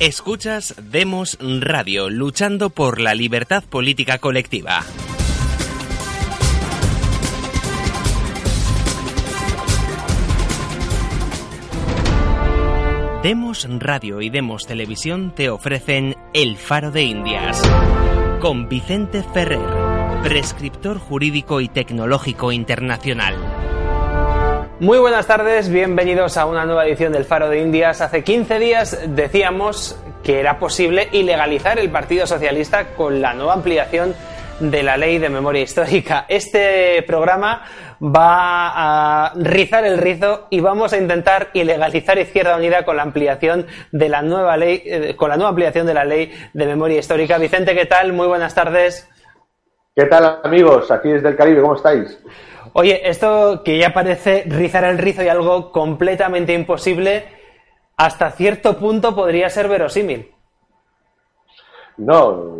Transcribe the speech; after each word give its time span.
Escuchas 0.00 0.76
Demos 0.80 1.36
Radio, 1.40 2.08
luchando 2.08 2.70
por 2.70 3.00
la 3.00 3.16
libertad 3.16 3.64
política 3.64 4.18
colectiva. 4.18 4.84
Demos 13.24 13.66
Radio 13.68 14.20
y 14.20 14.30
Demos 14.30 14.68
Televisión 14.68 15.34
te 15.34 15.50
ofrecen 15.50 16.16
El 16.32 16.56
Faro 16.56 16.92
de 16.92 17.02
Indias 17.02 17.60
con 18.40 18.68
Vicente 18.68 19.24
Ferrer, 19.34 19.68
prescriptor 20.22 21.00
jurídico 21.00 21.60
y 21.60 21.66
tecnológico 21.66 22.52
internacional. 22.52 23.34
Muy 24.80 24.98
buenas 25.00 25.26
tardes, 25.26 25.70
bienvenidos 25.70 26.36
a 26.36 26.46
una 26.46 26.64
nueva 26.64 26.86
edición 26.86 27.12
del 27.12 27.24
Faro 27.24 27.48
de 27.48 27.58
Indias. 27.60 28.00
Hace 28.00 28.22
15 28.22 28.60
días 28.60 29.00
decíamos 29.08 30.00
que 30.22 30.38
era 30.38 30.60
posible 30.60 31.08
ilegalizar 31.10 31.80
el 31.80 31.90
Partido 31.90 32.28
Socialista 32.28 32.94
con 32.94 33.20
la 33.20 33.34
nueva 33.34 33.54
ampliación 33.54 34.14
de 34.60 34.84
la 34.84 34.96
ley 34.96 35.18
de 35.18 35.30
memoria 35.30 35.62
histórica. 35.62 36.26
Este 36.28 37.02
programa 37.02 37.64
va 38.00 39.24
a 39.26 39.32
rizar 39.34 39.84
el 39.84 39.98
rizo 39.98 40.46
y 40.48 40.60
vamos 40.60 40.92
a 40.92 40.98
intentar 40.98 41.48
ilegalizar 41.54 42.16
Izquierda 42.16 42.56
Unida 42.56 42.84
con 42.84 42.98
la 42.98 43.02
ampliación 43.02 43.66
de 43.90 44.08
la 44.08 44.22
nueva 44.22 44.56
ley, 44.56 44.82
eh, 44.84 45.16
con 45.16 45.30
la 45.30 45.36
nueva 45.36 45.50
ampliación 45.50 45.88
de 45.88 45.94
la 45.94 46.04
ley 46.04 46.32
de 46.52 46.66
memoria 46.66 47.00
histórica. 47.00 47.36
Vicente, 47.38 47.74
¿qué 47.74 47.86
tal? 47.86 48.12
Muy 48.12 48.28
buenas 48.28 48.54
tardes. 48.54 49.08
¿Qué 49.96 50.04
tal 50.04 50.38
amigos? 50.44 50.88
Aquí 50.92 51.08
desde 51.08 51.30
el 51.30 51.36
Caribe, 51.36 51.62
¿cómo 51.62 51.74
estáis? 51.74 52.16
Oye, 52.80 53.10
esto 53.10 53.62
que 53.64 53.76
ya 53.76 53.92
parece 53.92 54.44
rizar 54.46 54.84
el 54.84 54.98
rizo 54.98 55.24
y 55.24 55.28
algo 55.28 55.72
completamente 55.72 56.54
imposible, 56.54 57.24
hasta 57.96 58.30
cierto 58.30 58.78
punto 58.78 59.16
podría 59.16 59.50
ser 59.50 59.66
verosímil. 59.66 60.30
No, 61.96 62.54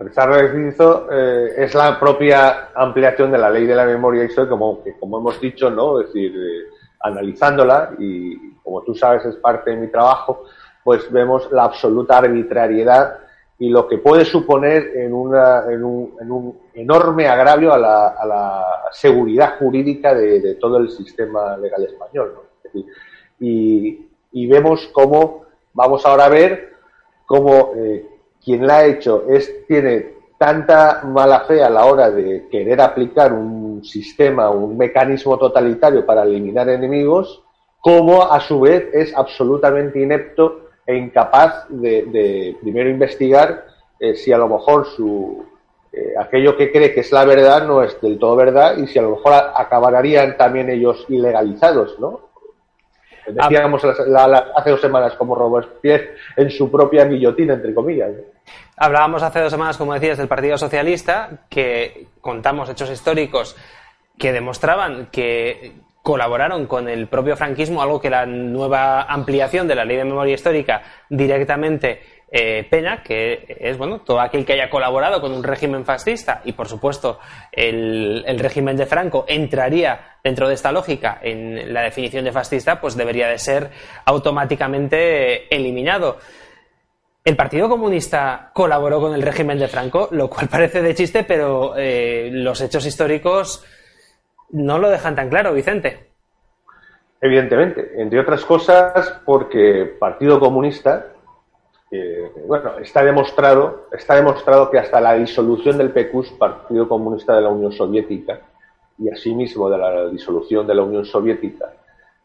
rizar 0.00 0.32
el 0.32 0.50
rizo 0.50 1.06
eh, 1.12 1.52
es 1.56 1.72
la 1.76 2.00
propia 2.00 2.70
ampliación 2.74 3.30
de 3.30 3.38
la 3.38 3.48
ley 3.48 3.64
de 3.64 3.76
la 3.76 3.84
memoria 3.84 4.24
histórica, 4.24 4.50
como, 4.50 4.80
como 4.98 5.18
hemos 5.18 5.40
dicho, 5.40 5.70
¿no? 5.70 6.00
Es 6.00 6.08
decir, 6.08 6.32
eh, 6.36 6.64
analizándola, 7.04 7.92
y 7.96 8.54
como 8.64 8.82
tú 8.82 8.92
sabes 8.96 9.24
es 9.24 9.36
parte 9.36 9.70
de 9.70 9.76
mi 9.76 9.86
trabajo, 9.86 10.46
pues 10.82 11.12
vemos 11.12 11.48
la 11.52 11.62
absoluta 11.62 12.18
arbitrariedad 12.18 13.20
y 13.60 13.68
lo 13.68 13.86
que 13.86 13.98
puede 13.98 14.24
suponer 14.24 14.96
en, 14.96 15.14
una, 15.14 15.62
en, 15.70 15.84
un, 15.84 16.16
en 16.20 16.32
un 16.32 16.58
enorme 16.78 17.26
agravio 17.26 17.72
a 17.72 17.78
la, 17.78 18.64
seguridad 18.92 19.58
jurídica 19.58 20.14
de, 20.14 20.54
todo 20.54 20.78
el 20.78 20.90
sistema 20.90 21.56
legal 21.56 21.84
español. 21.84 22.34
y, 23.40 24.46
vemos 24.46 24.88
cómo, 24.92 25.44
vamos 25.74 26.06
ahora 26.06 26.26
a 26.26 26.28
ver 26.28 26.74
cómo 27.26 27.72
eh, 27.76 28.06
quien 28.42 28.66
la 28.66 28.78
ha 28.78 28.86
hecho 28.86 29.24
es, 29.28 29.66
tiene 29.66 30.14
tanta 30.38 31.02
mala 31.04 31.40
fe 31.40 31.62
a 31.62 31.68
la 31.68 31.84
hora 31.84 32.10
de 32.10 32.48
querer 32.48 32.80
aplicar 32.80 33.32
un 33.32 33.84
sistema, 33.84 34.50
un 34.50 34.78
mecanismo 34.78 35.36
totalitario 35.36 36.06
para 36.06 36.22
eliminar 36.22 36.68
enemigos, 36.68 37.42
como 37.80 38.22
a 38.22 38.40
su 38.40 38.60
vez 38.60 38.88
es 38.92 39.14
absolutamente 39.14 40.00
inepto 40.00 40.70
e 40.86 40.96
incapaz 40.96 41.66
de, 41.68 42.04
de 42.04 42.56
primero 42.62 42.88
investigar 42.88 43.66
eh, 44.00 44.14
si 44.14 44.32
a 44.32 44.38
lo 44.38 44.48
mejor 44.48 44.86
su, 44.86 45.44
eh, 45.92 46.14
aquello 46.18 46.56
que 46.56 46.70
cree 46.70 46.92
que 46.92 47.00
es 47.00 47.12
la 47.12 47.24
verdad 47.24 47.66
no 47.66 47.82
es 47.82 48.00
del 48.00 48.18
todo 48.18 48.36
verdad 48.36 48.76
y 48.76 48.86
si 48.86 48.98
a 48.98 49.02
lo 49.02 49.10
mejor 49.12 49.32
acabarían 49.54 50.36
también 50.36 50.70
ellos 50.70 51.04
ilegalizados, 51.08 51.98
¿no? 51.98 52.28
Decíamos 53.26 53.84
hace 53.84 54.70
dos 54.70 54.80
semanas 54.80 55.14
como 55.14 55.34
Robespierre 55.34 56.14
en 56.36 56.50
su 56.50 56.70
propia 56.70 57.04
guillotina, 57.04 57.54
entre 57.54 57.74
comillas. 57.74 58.10
Hablábamos 58.76 59.22
hace 59.22 59.40
dos 59.40 59.50
semanas, 59.50 59.76
como 59.76 59.92
decías, 59.92 60.16
del 60.16 60.28
Partido 60.28 60.56
Socialista, 60.56 61.44
que 61.50 62.06
contamos 62.20 62.70
hechos 62.70 62.90
históricos 62.90 63.54
que 64.18 64.32
demostraban 64.32 65.08
que 65.12 65.74
colaboraron 66.02 66.66
con 66.66 66.88
el 66.88 67.06
propio 67.06 67.36
franquismo, 67.36 67.82
algo 67.82 68.00
que 68.00 68.08
la 68.08 68.24
nueva 68.24 69.02
ampliación 69.02 69.68
de 69.68 69.74
la 69.74 69.84
ley 69.84 69.96
de 69.96 70.04
memoria 70.04 70.34
histórica 70.34 70.82
directamente 71.10 72.00
eh, 72.30 72.66
pena, 72.68 73.02
que 73.02 73.56
es 73.58 73.78
bueno 73.78 74.00
todo 74.00 74.20
aquel 74.20 74.44
que 74.44 74.52
haya 74.52 74.68
colaborado 74.68 75.18
con 75.20 75.32
un 75.32 75.42
régimen 75.42 75.86
fascista 75.86 76.42
y 76.44 76.52
por 76.52 76.68
supuesto 76.68 77.18
el, 77.50 78.22
régimen 78.38 78.76
de 78.76 78.84
Franco 78.84 79.24
entraría 79.26 80.18
dentro 80.22 80.46
de 80.46 80.52
esta 80.52 80.70
lógica 80.70 81.20
en 81.22 81.72
la 81.72 81.80
definición 81.80 82.26
de 82.26 82.32
fascista, 82.32 82.82
pues 82.82 82.96
debería 82.96 83.28
de 83.28 83.38
ser 83.38 83.70
automáticamente 84.04 85.54
eliminado. 85.54 86.18
El 87.24 87.34
Partido 87.34 87.66
Comunista 87.66 88.50
colaboró 88.52 89.00
con 89.00 89.14
el 89.14 89.22
régimen 89.22 89.58
de 89.58 89.68
Franco, 89.68 90.08
lo 90.10 90.28
cual 90.28 90.48
parece 90.50 90.82
de 90.82 90.94
chiste, 90.94 91.24
pero 91.24 91.76
eh, 91.78 92.28
los 92.30 92.60
hechos 92.60 92.84
históricos 92.84 93.64
no 94.50 94.78
lo 94.78 94.90
dejan 94.90 95.14
tan 95.14 95.30
claro, 95.30 95.54
Vicente. 95.54 96.08
Evidentemente, 97.22 97.90
entre 97.96 98.20
otras 98.20 98.44
cosas 98.44 99.20
porque 99.24 99.96
Partido 99.98 100.38
Comunista, 100.38 101.06
bueno, 102.46 102.78
está 102.78 103.02
demostrado, 103.02 103.86
está 103.92 104.16
demostrado 104.16 104.70
que 104.70 104.78
hasta 104.78 105.00
la 105.00 105.14
disolución 105.14 105.78
del 105.78 105.90
PQS, 105.90 106.32
Partido 106.32 106.88
Comunista 106.88 107.34
de 107.34 107.42
la 107.42 107.48
Unión 107.48 107.72
Soviética, 107.72 108.40
y 108.98 109.08
asimismo 109.08 109.70
de 109.70 109.78
la 109.78 110.08
disolución 110.08 110.66
de 110.66 110.74
la 110.74 110.82
Unión 110.82 111.04
Soviética 111.04 111.72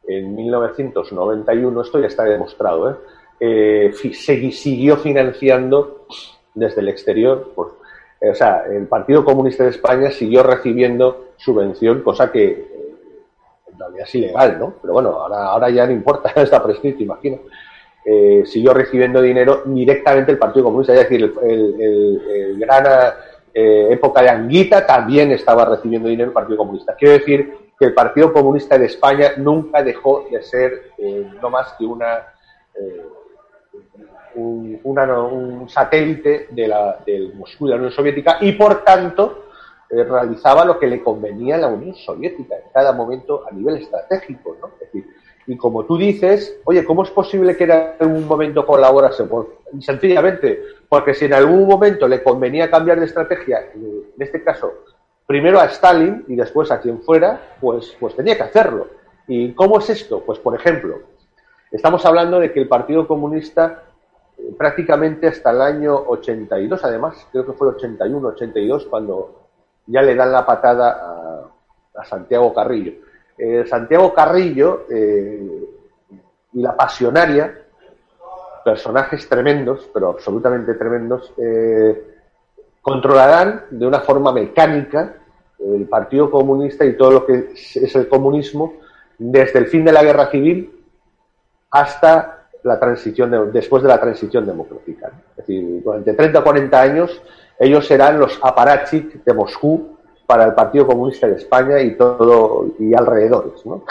en 0.08 0.36
1991, 0.36 1.82
esto 1.82 2.00
ya 2.00 2.08
está 2.08 2.24
demostrado, 2.24 2.92
¿eh? 2.92 2.96
Eh, 3.40 3.94
siguió 4.52 4.98
financiando 4.98 6.06
desde 6.54 6.82
el 6.82 6.90
exterior, 6.90 7.52
eh, 8.22 8.30
o 8.30 8.36
sea, 8.36 8.66
el 8.66 8.88
Partido 8.88 9.26
Comunista 9.26 9.64
de 9.64 9.72
España 9.72 10.12
siguió 10.12 10.44
recibiendo 10.44 11.34
subvención, 11.38 12.02
cosa 12.02 12.32
que 12.32 12.46
eh, 12.46 12.96
en 13.72 13.80
realidad 13.80 14.06
es 14.08 14.16
ilegal, 14.16 14.60
¿no? 14.60 14.74
Pero 14.82 14.94
bueno, 14.94 15.10
ahora, 15.10 15.46
ahora 15.48 15.70
ya 15.70 15.86
no 15.86 15.94
importa, 15.94 16.30
está 16.42 16.64
prescrito, 16.64 17.04
imagino. 17.04 17.40
Eh, 18.06 18.44
siguió 18.46 18.74
recibiendo 18.74 19.22
dinero 19.22 19.64
directamente 19.66 20.32
el 20.32 20.38
Partido 20.38 20.66
Comunista, 20.66 20.94
es 20.94 21.00
decir, 21.00 21.34
el, 21.42 22.58
gran 22.60 22.86
eh, 23.54 23.88
época 23.92 24.22
de 24.22 24.30
Anguita 24.30 24.86
también 24.86 25.32
estaba 25.32 25.66
recibiendo 25.66 26.10
dinero 26.10 26.30
el 26.30 26.34
Partido 26.34 26.58
Comunista. 26.58 26.96
Quiero 26.96 27.14
decir 27.14 27.54
que 27.80 27.86
el 27.86 27.94
Partido 27.94 28.34
Comunista 28.34 28.78
de 28.78 28.88
España 28.88 29.32
nunca 29.38 29.82
dejó 29.82 30.26
de 30.30 30.42
ser 30.44 30.92
eh, 30.98 31.32
no 31.42 31.50
más 31.50 31.74
que 31.80 31.86
una, 31.86 32.28
un, 34.36 34.80
una, 34.84 35.22
un, 35.22 35.70
satélite 35.70 36.48
de 36.52 36.68
la, 36.68 37.00
del 37.06 37.34
Moscú 37.36 37.66
de 37.66 37.72
la 37.72 37.78
Unión 37.78 37.92
Soviética 37.92 38.38
y 38.42 38.52
por 38.54 38.84
tanto 38.84 39.44
eh, 39.90 40.04
realizaba 40.04 40.66
lo 40.66 40.80
que 40.80 40.88
le 40.88 41.04
convenía 41.04 41.56
a 41.56 41.60
la 41.60 41.68
Unión 41.68 41.96
Soviética 41.96 42.56
en 42.56 42.72
cada 42.74 42.94
momento 42.94 43.46
a 43.48 43.52
nivel 43.52 43.78
estratégico. 43.78 44.58
¿no? 44.60 44.70
Es 44.70 44.80
decir, 44.80 45.08
y 45.46 45.58
como 45.58 45.84
tú 45.86 45.98
dices, 45.98 46.58
oye, 46.64 46.86
¿cómo 46.86 47.04
es 47.04 47.10
posible 47.10 47.58
que 47.58 47.66
en 47.66 47.72
algún 47.72 48.28
momento 48.28 48.66
colaborase? 48.66 49.26
Pues, 49.26 49.48
sencillamente, 49.82 50.62
porque 50.88 51.14
si 51.14 51.26
en 51.26 51.34
algún 51.34 51.68
momento 51.68 52.08
le 52.08 52.24
convenía 52.24 52.70
cambiar 52.70 53.00
de 53.00 53.08
estrategia, 53.08 53.72
en 53.76 54.06
este 54.20 54.42
caso, 54.44 54.72
primero 55.28 55.60
a 55.60 55.66
Stalin 55.66 56.24
y 56.28 56.36
después 56.36 56.72
a 56.72 56.80
quien 56.80 57.02
fuera, 57.02 57.56
pues, 57.60 57.96
pues 58.00 58.16
tenía 58.16 58.38
que 58.38 58.44
hacerlo. 58.44 58.88
¿Y 59.28 59.54
cómo 59.54 59.80
es 59.80 59.90
esto? 59.90 60.22
Pues, 60.26 60.40
por 60.40 60.56
ejemplo, 60.56 61.00
estamos 61.72 62.06
hablando 62.06 62.40
de 62.40 62.54
que 62.54 62.62
el 62.62 62.70
Partido 62.70 63.06
Comunista 63.06 63.84
eh, 64.38 64.56
prácticamente 64.58 65.28
hasta 65.28 65.52
el 65.52 65.62
año 65.62 65.96
82, 66.08 66.84
además, 66.86 67.28
creo 67.34 67.46
que 67.46 67.54
fue 67.54 67.70
el 67.70 67.76
81, 67.76 68.28
82, 68.30 68.86
cuando 68.86 69.42
ya 69.88 70.02
le 70.02 70.16
dan 70.16 70.32
la 70.32 70.46
patada 70.46 71.50
a, 71.96 72.02
a 72.02 72.06
Santiago 72.06 72.54
Carrillo 72.54 73.03
eh, 73.38 73.66
Santiago 73.68 74.14
Carrillo 74.14 74.86
eh, 74.90 75.68
y 76.54 76.62
la 76.62 76.76
pasionaria, 76.76 77.62
personajes 78.64 79.28
tremendos, 79.28 79.90
pero 79.94 80.10
absolutamente 80.10 80.76
tremendos, 80.76 81.34
eh, 81.38 82.16
controlarán 82.82 83.66
de 83.72 83.88
una 83.88 84.02
forma 84.02 84.32
mecánica 84.32 85.16
el 85.60 85.88
Partido 85.88 86.30
Comunista 86.30 86.86
y 86.86 86.98
todo 86.98 87.12
lo 87.12 87.26
que 87.26 87.52
es 87.56 87.96
el 87.96 88.08
comunismo 88.10 88.74
desde 89.18 89.60
el 89.60 89.68
fin 89.68 89.86
de 89.86 89.94
la 89.94 90.04
guerra 90.04 90.30
civil 90.30 90.84
hasta 91.72 92.48
la 92.64 92.80
transición 92.80 93.52
después 93.52 93.82
de 93.84 93.90
la 93.90 94.00
transición 94.00 94.46
democrática. 94.46 95.12
Es 95.32 95.38
decir, 95.38 95.82
durante 95.84 96.14
30 96.14 96.40
o 96.40 96.44
40 96.44 96.82
años 96.82 97.22
ellos 97.60 97.86
serán 97.88 98.20
los 98.20 98.40
aparatchik 98.42 99.24
de 99.24 99.34
Moscú 99.34 99.93
para 100.34 100.46
el 100.46 100.56
Partido 100.56 100.88
Comunista 100.88 101.28
de 101.28 101.36
España 101.36 101.80
y 101.80 101.96
todo 101.96 102.66
y 102.80 102.92
alrededores. 102.96 103.64
¿no? 103.68 103.84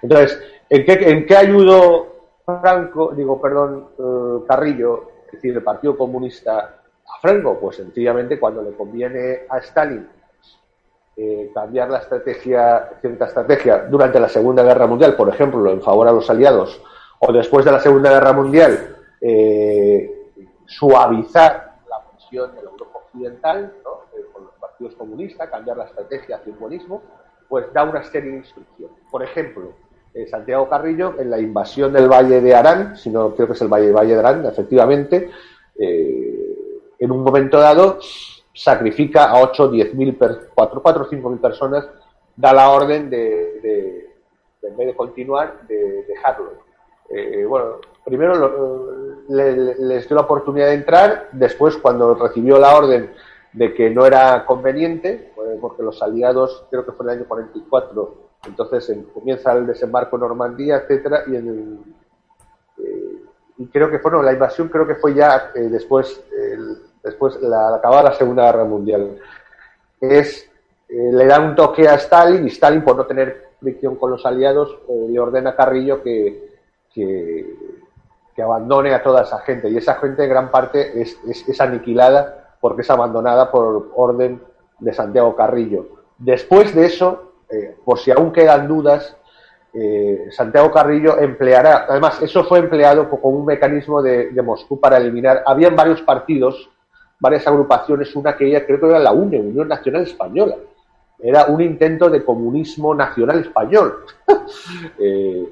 Entonces, 0.00 0.40
¿en 0.70 0.84
qué, 0.84 0.92
¿en 1.10 1.26
qué 1.26 1.36
ayudó 1.36 2.06
Franco, 2.46 3.12
digo, 3.16 3.40
perdón, 3.42 3.88
eh, 3.98 4.44
Carrillo, 4.46 5.10
es 5.26 5.32
decir, 5.32 5.56
el 5.56 5.62
Partido 5.64 5.98
Comunista 5.98 6.82
a 7.04 7.20
Franco? 7.20 7.58
Pues 7.58 7.78
sencillamente 7.78 8.38
cuando 8.38 8.62
le 8.62 8.76
conviene 8.76 9.40
a 9.48 9.58
Stalin 9.58 10.06
eh, 11.16 11.50
cambiar 11.52 11.90
la 11.90 11.98
estrategia, 11.98 12.90
cierta 13.00 13.24
estrategia 13.24 13.78
durante 13.90 14.20
la 14.20 14.28
Segunda 14.28 14.62
Guerra 14.62 14.86
Mundial, 14.86 15.16
por 15.16 15.28
ejemplo, 15.28 15.68
en 15.68 15.82
favor 15.82 16.06
a 16.06 16.12
los 16.12 16.30
aliados, 16.30 16.80
o 17.18 17.32
después 17.32 17.64
de 17.64 17.72
la 17.72 17.80
Segunda 17.80 18.10
Guerra 18.10 18.32
Mundial, 18.34 18.96
eh, 19.20 20.30
suavizar 20.64 21.74
la 21.90 22.04
presión 22.12 22.54
del 22.54 22.66
Europa 22.66 23.00
Occidental, 23.04 23.72
eh, 24.80 24.94
comunistas, 24.96 25.48
cambiar 25.50 25.76
la 25.76 25.84
estrategia 25.84 26.36
hacia 26.36 26.52
el 26.52 26.58
buenismo, 26.58 27.02
pues 27.48 27.72
da 27.72 27.84
una 27.84 28.02
serie 28.04 28.30
de 28.32 28.36
instrucciones. 28.38 28.96
Por 29.10 29.22
ejemplo, 29.22 29.72
Santiago 30.30 30.68
Carrillo, 30.68 31.14
en 31.18 31.30
la 31.30 31.38
invasión 31.38 31.92
del 31.92 32.08
Valle 32.08 32.40
de 32.40 32.54
Arán, 32.54 32.96
si 32.96 33.08
no 33.08 33.34
creo 33.34 33.46
que 33.46 33.52
es 33.52 33.62
el 33.62 33.68
Valle, 33.68 33.92
Valle 33.92 34.14
de 34.14 34.18
Arán, 34.18 34.44
efectivamente, 34.46 35.30
en 35.78 37.10
un 37.12 37.22
momento 37.22 37.58
dado 37.58 38.00
sacrifica 38.58 39.30
a 39.30 39.40
8 39.40 39.62
o 39.62 39.68
10 39.68 39.94
mil, 39.94 40.18
4, 40.18 40.82
4 40.82 41.02
o 41.02 41.06
5 41.08 41.30
mil 41.30 41.38
personas, 41.38 41.88
da 42.34 42.52
la 42.52 42.70
orden 42.70 43.08
de, 43.08 44.10
en 44.62 44.76
vez 44.76 44.86
de 44.88 44.94
continuar, 44.96 45.60
de 45.68 46.04
dejarlo. 46.04 46.54
Eh, 47.08 47.44
bueno, 47.44 47.76
primero 48.04 49.24
les 49.28 50.08
dio 50.08 50.16
la 50.16 50.22
oportunidad 50.22 50.66
de 50.66 50.74
entrar, 50.74 51.28
después 51.32 51.76
cuando 51.76 52.14
recibió 52.14 52.58
la 52.58 52.76
orden 52.76 53.10
de 53.52 53.74
que 53.74 53.90
no 53.90 54.06
era 54.06 54.44
conveniente, 54.44 55.32
eh, 55.36 55.58
porque 55.60 55.82
los 55.82 56.02
aliados, 56.02 56.66
creo 56.70 56.84
que 56.84 56.92
fue 56.92 57.06
en 57.06 57.10
el 57.10 57.18
año 57.18 57.28
44, 57.28 58.14
entonces 58.46 58.96
comienza 59.12 59.52
el 59.52 59.66
desembarco 59.66 60.16
en 60.16 60.20
Normandía, 60.20 60.76
etcétera, 60.76 61.24
eh, 61.26 61.78
y 63.58 63.66
creo 63.66 63.90
que 63.90 63.98
fue, 63.98 64.12
no, 64.12 64.22
la 64.22 64.32
invasión 64.32 64.68
creo 64.68 64.86
que 64.86 64.94
fue 64.94 65.14
ya 65.14 65.50
después, 65.54 66.22
el, 66.32 66.78
después 67.02 67.40
la, 67.42 67.74
acabada 67.74 68.10
la 68.10 68.12
Segunda 68.12 68.44
Guerra 68.44 68.64
Mundial. 68.64 69.18
Es, 70.00 70.48
eh, 70.88 71.10
le 71.12 71.26
da 71.26 71.40
un 71.40 71.54
toque 71.54 71.88
a 71.88 71.94
Stalin 71.94 72.44
y 72.44 72.50
Stalin, 72.50 72.82
por 72.82 72.96
no 72.96 73.06
tener 73.06 73.48
fricción 73.60 73.96
con 73.96 74.10
los 74.10 74.24
aliados, 74.24 74.78
eh, 74.88 75.06
le 75.10 75.18
ordena 75.18 75.50
a 75.50 75.56
Carrillo 75.56 76.02
que, 76.02 76.56
que, 76.94 77.68
abandone 78.40 78.94
a 78.94 79.02
toda 79.02 79.22
esa 79.22 79.40
gente. 79.40 79.68
Y 79.68 79.76
esa 79.78 79.96
gente, 79.96 80.22
en 80.22 80.30
gran 80.30 80.52
parte, 80.52 81.02
es, 81.02 81.18
es, 81.26 81.60
aniquilada 81.60 82.47
porque 82.60 82.82
es 82.82 82.90
abandonada 82.90 83.50
por 83.50 83.90
orden 83.94 84.40
de 84.78 84.92
Santiago 84.92 85.34
Carrillo. 85.36 85.86
Después 86.18 86.74
de 86.74 86.86
eso, 86.86 87.32
eh, 87.50 87.76
por 87.84 87.98
si 87.98 88.10
aún 88.10 88.32
quedan 88.32 88.68
dudas, 88.68 89.14
Santiago 90.30 90.72
Carrillo 90.72 91.20
empleará, 91.20 91.86
además, 91.88 92.20
eso 92.20 92.42
fue 92.42 92.58
empleado 92.58 93.08
como 93.08 93.28
un 93.28 93.46
mecanismo 93.46 94.02
de, 94.02 94.32
Moscú 94.42 94.80
para 94.80 94.96
eliminar, 94.96 95.44
habían 95.46 95.76
varios 95.76 96.02
partidos 96.02 96.68
varias 97.20 97.46
agrupaciones, 97.46 98.14
una 98.14 98.36
que 98.36 98.46
ella 98.46 98.64
creo 98.64 98.80
que 98.80 98.86
era 98.86 98.98
la 98.98 99.12
UNE, 99.12 99.40
Unión 99.40 99.68
Nacional 99.68 100.02
Española. 100.02 100.56
Era 101.20 101.46
un 101.46 101.60
intento 101.60 102.08
de 102.10 102.24
comunismo 102.24 102.94
nacional 102.94 103.40
español. 103.40 104.04
Eh, 104.98 104.98
eh, 104.98 105.48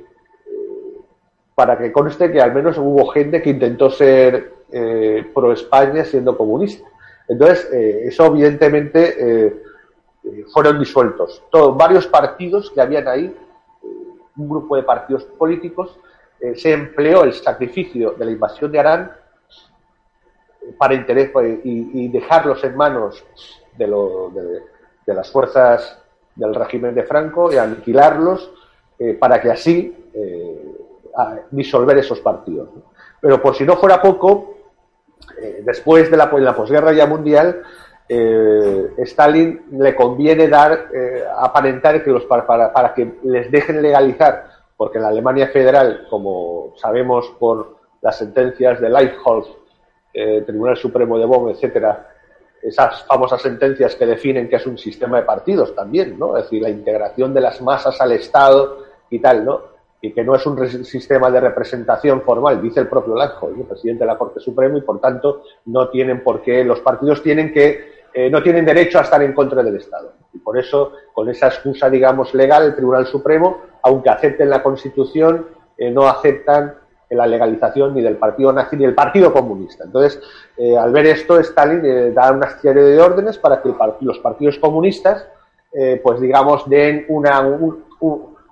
para 1.55 1.77
que 1.79 1.91
conste 1.91 2.31
que 2.31 2.41
al 2.41 2.55
menos 2.55 2.79
hubo 2.79 3.07
gente 3.09 3.43
que 3.43 3.51
intentó 3.51 3.91
ser 3.91 4.53
eh, 4.71 5.29
pro 5.35 5.53
España 5.53 6.05
siendo 6.05 6.37
comunista. 6.37 6.87
Entonces, 7.29 7.69
eso 7.73 8.27
evidentemente 8.27 9.63
fueron 10.53 10.79
disueltos. 10.79 11.43
Todos, 11.51 11.77
varios 11.77 12.07
partidos 12.07 12.71
que 12.71 12.81
habían 12.81 13.09
ahí, 13.09 13.37
un 14.37 14.49
grupo 14.49 14.77
de 14.77 14.85
partidos 14.85 15.25
políticos, 15.25 15.99
se 16.55 16.73
empleó 16.73 17.25
el 17.25 17.33
sacrificio 17.33 18.13
de 18.13 18.25
la 18.25 18.31
invasión 18.31 18.71
de 18.71 18.79
Arán 18.79 19.13
para 20.79 20.95
interés 20.95 21.31
pues, 21.31 21.61
y, 21.65 22.09
dejarlos 22.09 22.63
en 22.65 22.77
manos 22.77 23.25
de, 23.77 23.87
de, 25.07 25.15
las 25.15 25.31
fuerzas 25.31 25.99
del 26.35 26.55
régimen 26.55 26.95
de 26.95 27.05
Franco 27.05 27.53
y 27.53 27.57
aniquilarlos 27.57 28.53
eh, 28.99 29.15
para 29.15 29.41
que 29.41 29.51
así 29.51 30.07
eh, 30.13 30.77
disolver 31.51 31.99
esos 31.99 32.21
partidos. 32.21 32.69
Pero 33.21 33.41
por 33.41 33.55
si 33.55 33.65
no 33.65 33.77
fuera 33.77 34.01
poco, 34.01 34.56
eh, 35.41 35.63
después 35.65 36.11
de 36.11 36.17
la, 36.17 36.31
la 36.33 36.57
posguerra 36.57 36.93
ya 36.93 37.07
mundial, 37.07 37.63
Stalin 38.09 39.63
le 39.73 39.97
conviene 39.97 40.47
dar, 40.47 40.91
aparentar 41.39 42.05
que 42.05 42.11
los 42.13 42.25
para, 42.27 42.73
para, 42.73 42.95
que 42.95 43.15
les 43.25 43.51
dejen 43.51 43.83
legalizar, 43.83 44.49
porque 44.77 44.99
en 44.99 45.03
la 45.03 45.09
Alemania 45.09 45.49
federal, 45.49 46.07
como 46.09 46.73
sabemos 46.77 47.35
por 47.41 47.79
las 48.03 48.17
sentencias 48.17 48.81
de 48.81 48.91
Leitholf 48.91 49.49
eh, 50.19 50.45
Tribunal 50.47 50.79
Supremo 50.79 51.19
de 51.19 51.27
Bonn, 51.27 51.51
etcétera, 51.51 52.09
esas 52.63 53.05
famosas 53.05 53.43
sentencias 53.43 53.95
que 53.97 54.07
definen 54.07 54.49
que 54.49 54.57
es 54.57 54.67
un 54.67 54.79
sistema 54.79 55.19
de 55.19 55.25
partidos 55.25 55.75
también, 55.75 56.19
¿no? 56.19 56.39
Es 56.39 56.45
decir, 56.45 56.63
la 56.63 56.71
integración 56.71 57.35
de 57.35 57.43
las 57.43 57.61
masas 57.61 58.01
al 58.01 58.13
Estado 58.13 58.79
y 59.11 59.19
tal, 59.19 59.45
¿no? 59.45 59.61
Y 60.01 60.13
que 60.13 60.23
no 60.23 60.35
es 60.35 60.45
un 60.47 60.85
sistema 60.85 61.31
de 61.31 61.41
representación 61.41 62.23
formal, 62.23 62.61
dice 62.61 62.81
el 62.81 62.89
propio 62.89 63.17
Lanjo, 63.17 63.49
el 63.49 63.65
presidente 63.65 64.05
de 64.05 64.07
la 64.07 64.19
Corte 64.19 64.41
Suprema, 64.41 64.77
y 64.77 64.83
por 64.83 65.01
tanto 65.01 65.43
no 65.67 65.89
tienen 65.89 66.23
por 66.23 66.43
qué, 66.43 66.65
los 66.65 66.81
partidos 66.81 67.23
tienen 67.23 67.53
que, 67.53 68.05
eh, 68.13 68.29
no 68.31 68.43
tienen 68.43 68.65
derecho 68.65 68.99
a 68.99 69.03
estar 69.03 69.23
en 69.23 69.33
contra 69.33 69.63
del 69.63 69.77
Estado. 69.77 70.13
Y 70.35 70.39
por 70.39 70.59
eso, 70.59 70.93
con 71.15 71.29
esa 71.31 71.47
excusa, 71.47 71.89
digamos, 71.89 72.35
legal, 72.35 72.65
el 72.65 72.77
Tribunal 72.77 73.07
Supremo, 73.07 73.63
aunque 73.83 74.11
acepten 74.11 74.51
la 74.51 74.63
Constitución, 74.63 75.47
eh, 75.79 75.91
no 75.91 76.07
aceptan 76.07 76.75
la 77.09 77.27
legalización 77.27 77.95
ni 77.95 78.03
del 78.03 78.17
partido 78.17 78.53
nazi 78.53 78.77
ni 78.77 78.85
del 78.85 78.95
partido 78.95 79.33
comunista. 79.33 79.85
Entonces, 79.85 80.21
eh, 80.59 80.77
al 80.77 80.93
ver 80.93 81.07
esto, 81.07 81.39
Stalin 81.39 82.13
da 82.13 82.33
una 82.33 82.59
serie 82.59 82.83
de 82.83 83.01
órdenes 83.01 83.39
para 83.39 83.63
que 83.63 83.71
los 84.01 84.19
partidos 84.19 84.59
comunistas, 84.59 85.27
pues 86.03 86.21
digamos, 86.21 86.67
den 86.71 87.05
una, 87.09 87.43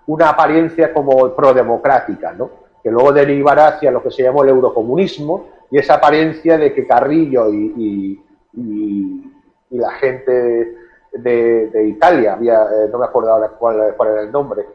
una 0.07 0.31
apariencia 0.31 0.93
como 0.93 1.35
prodemocrática, 1.35 2.33
¿no? 2.33 2.65
que 2.85 2.91
luego 2.91 3.13
derivará 3.13 3.69
hacia 3.69 3.91
lo 3.91 4.03
que 4.03 4.11
se 4.11 4.23
llamó 4.23 4.45
el 4.45 4.51
eurocomunismo 4.51 5.47
y 5.71 5.79
esa 5.79 5.95
apariencia 5.95 6.59
de 6.59 6.75
que 6.75 6.87
Carrillo 6.87 7.51
y, 7.51 8.21
y, 8.53 9.31
la 9.71 9.91
gente 9.93 10.77
de, 11.15 11.89
Italia, 11.89 12.35
había, 12.35 12.65
no 12.93 12.99
me 12.99 13.07
acuerdo 13.07 13.33
ahora 13.33 13.49
cuál, 13.49 13.95
era 14.13 14.21
el 14.21 14.31
nombre, 14.31 14.67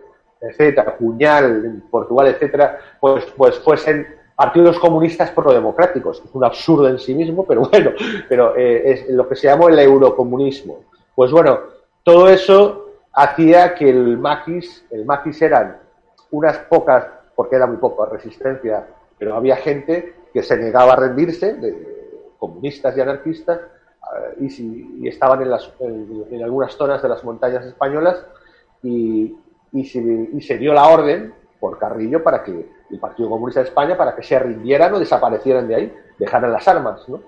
etcétera, 0.42 0.98
Puñal, 0.98 1.84
Portugal, 1.90 2.28
etcétera, 2.28 2.80
pues, 3.00 3.26
pues 3.38 3.60
fuesen 3.60 4.06
partidos 4.36 4.78
comunistas 4.80 5.32
pro-democráticos. 5.32 6.22
Es 6.26 6.36
un 6.36 6.44
absurdo 6.44 6.90
en 6.90 7.00
sí 7.00 7.14
mismo, 7.14 7.46
pero 7.46 7.62
bueno, 7.72 7.92
pero 8.28 8.58
eh, 8.58 8.92
es 8.92 9.10
lo 9.10 9.30
que 9.30 9.36
se 9.36 9.48
llamó 9.48 9.70
el 9.70 9.80
eurocomunismo. 9.80 10.80
Pues 11.16 11.32
bueno, 11.32 11.60
todo 12.04 12.28
eso 12.28 12.89
hacía 13.14 13.76
que 13.76 13.90
el 13.90 14.18
maquis, 14.18 14.86
el 14.92 15.06
maquis 15.06 15.42
eran 15.42 15.78
unas 16.32 16.58
pocas, 16.60 17.06
porque 17.36 17.56
era 17.56 17.68
muy 17.68 17.78
poca 17.78 18.10
resistencia, 18.12 18.88
pero 19.18 19.36
había 19.36 19.56
gente 19.58 20.16
que 20.34 20.44
se 20.44 20.58
negaba 20.58 20.94
a 20.94 20.96
rendirse, 20.98 21.58
comunistas 22.38 22.96
y 22.96 23.02
anarquistas, 23.02 23.60
eh, 23.60 24.48
y, 24.48 25.08
estaban 25.08 25.42
en, 25.42 26.44
algunas 26.44 26.74
zonas 26.74 27.02
de 27.02 27.10
las 27.10 27.24
montañas 27.24 27.66
españolas 27.66 28.26
y, 28.82 29.36
y 29.74 29.84
se, 29.84 30.58
dio 30.58 30.74
la 30.74 30.88
orden 30.88 31.34
por 31.60 31.78
Carrillo 31.78 32.24
para 32.24 32.44
que 32.44 32.70
el 32.90 33.00
Partido 33.00 33.30
Comunista 33.30 33.62
de 33.62 33.68
España 33.68 33.98
para 33.98 34.16
que 34.16 34.24
se 34.24 34.40
rindieran 34.40 34.94
o 34.94 35.00
desaparecieran 35.00 35.68
de 35.68 35.76
ahí, 35.76 35.94
dejaran 36.18 36.52
las 36.52 36.68
armas, 36.68 37.08
¿no? 37.08 37.22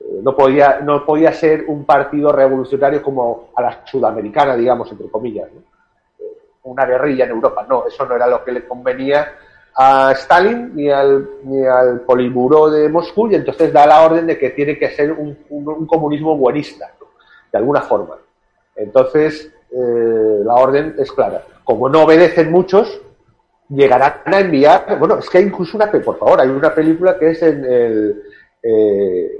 Eh, 0.00 0.20
no 0.22 0.34
podía, 0.34 0.80
no 0.80 1.04
podía 1.04 1.32
ser 1.32 1.64
un 1.68 1.84
partido 1.84 2.32
revolucionario 2.32 3.02
como 3.02 3.50
a 3.54 3.62
la 3.62 3.86
sudamericana, 3.86 4.56
digamos, 4.56 4.90
entre 4.90 5.08
comillas, 5.08 5.48
eh, 6.18 6.24
una 6.64 6.84
guerrilla 6.86 7.24
en 7.24 7.30
Europa. 7.30 7.66
No, 7.68 7.86
eso 7.86 8.06
no 8.06 8.16
era 8.16 8.26
lo 8.26 8.44
que 8.44 8.52
le 8.52 8.66
convenía 8.66 9.32
a 9.76 10.12
Stalin 10.12 10.74
ni 10.74 10.90
al, 10.90 11.28
ni 11.44 11.64
al 11.64 12.00
Politburó 12.00 12.70
de 12.70 12.88
Moscú 12.88 13.28
y 13.28 13.36
entonces 13.36 13.72
da 13.72 13.86
la 13.86 14.02
orden 14.02 14.26
de 14.26 14.36
que 14.36 14.50
tiene 14.50 14.76
que 14.76 14.90
ser 14.90 15.12
un, 15.12 15.38
un, 15.48 15.86
comunismo 15.86 16.36
buenista, 16.36 16.90
de 17.52 17.58
alguna 17.58 17.82
forma. 17.82 18.16
Entonces, 18.74 19.52
eh, 19.70 20.40
la 20.44 20.54
orden 20.54 20.96
es 20.98 21.12
clara 21.12 21.44
como 21.70 21.88
no 21.88 22.02
obedecen 22.02 22.50
muchos, 22.50 23.00
llegarán 23.68 24.14
a 24.24 24.40
enviar, 24.40 24.98
bueno, 24.98 25.18
es 25.18 25.30
que 25.30 25.38
hay 25.38 25.44
incluso 25.44 25.76
una, 25.76 25.88
por 25.88 26.18
favor, 26.18 26.40
hay 26.40 26.48
una 26.48 26.74
película 26.74 27.16
que 27.16 27.30
es 27.30 27.40
en 27.42 27.64
el, 27.64 28.22
eh, 28.60 29.39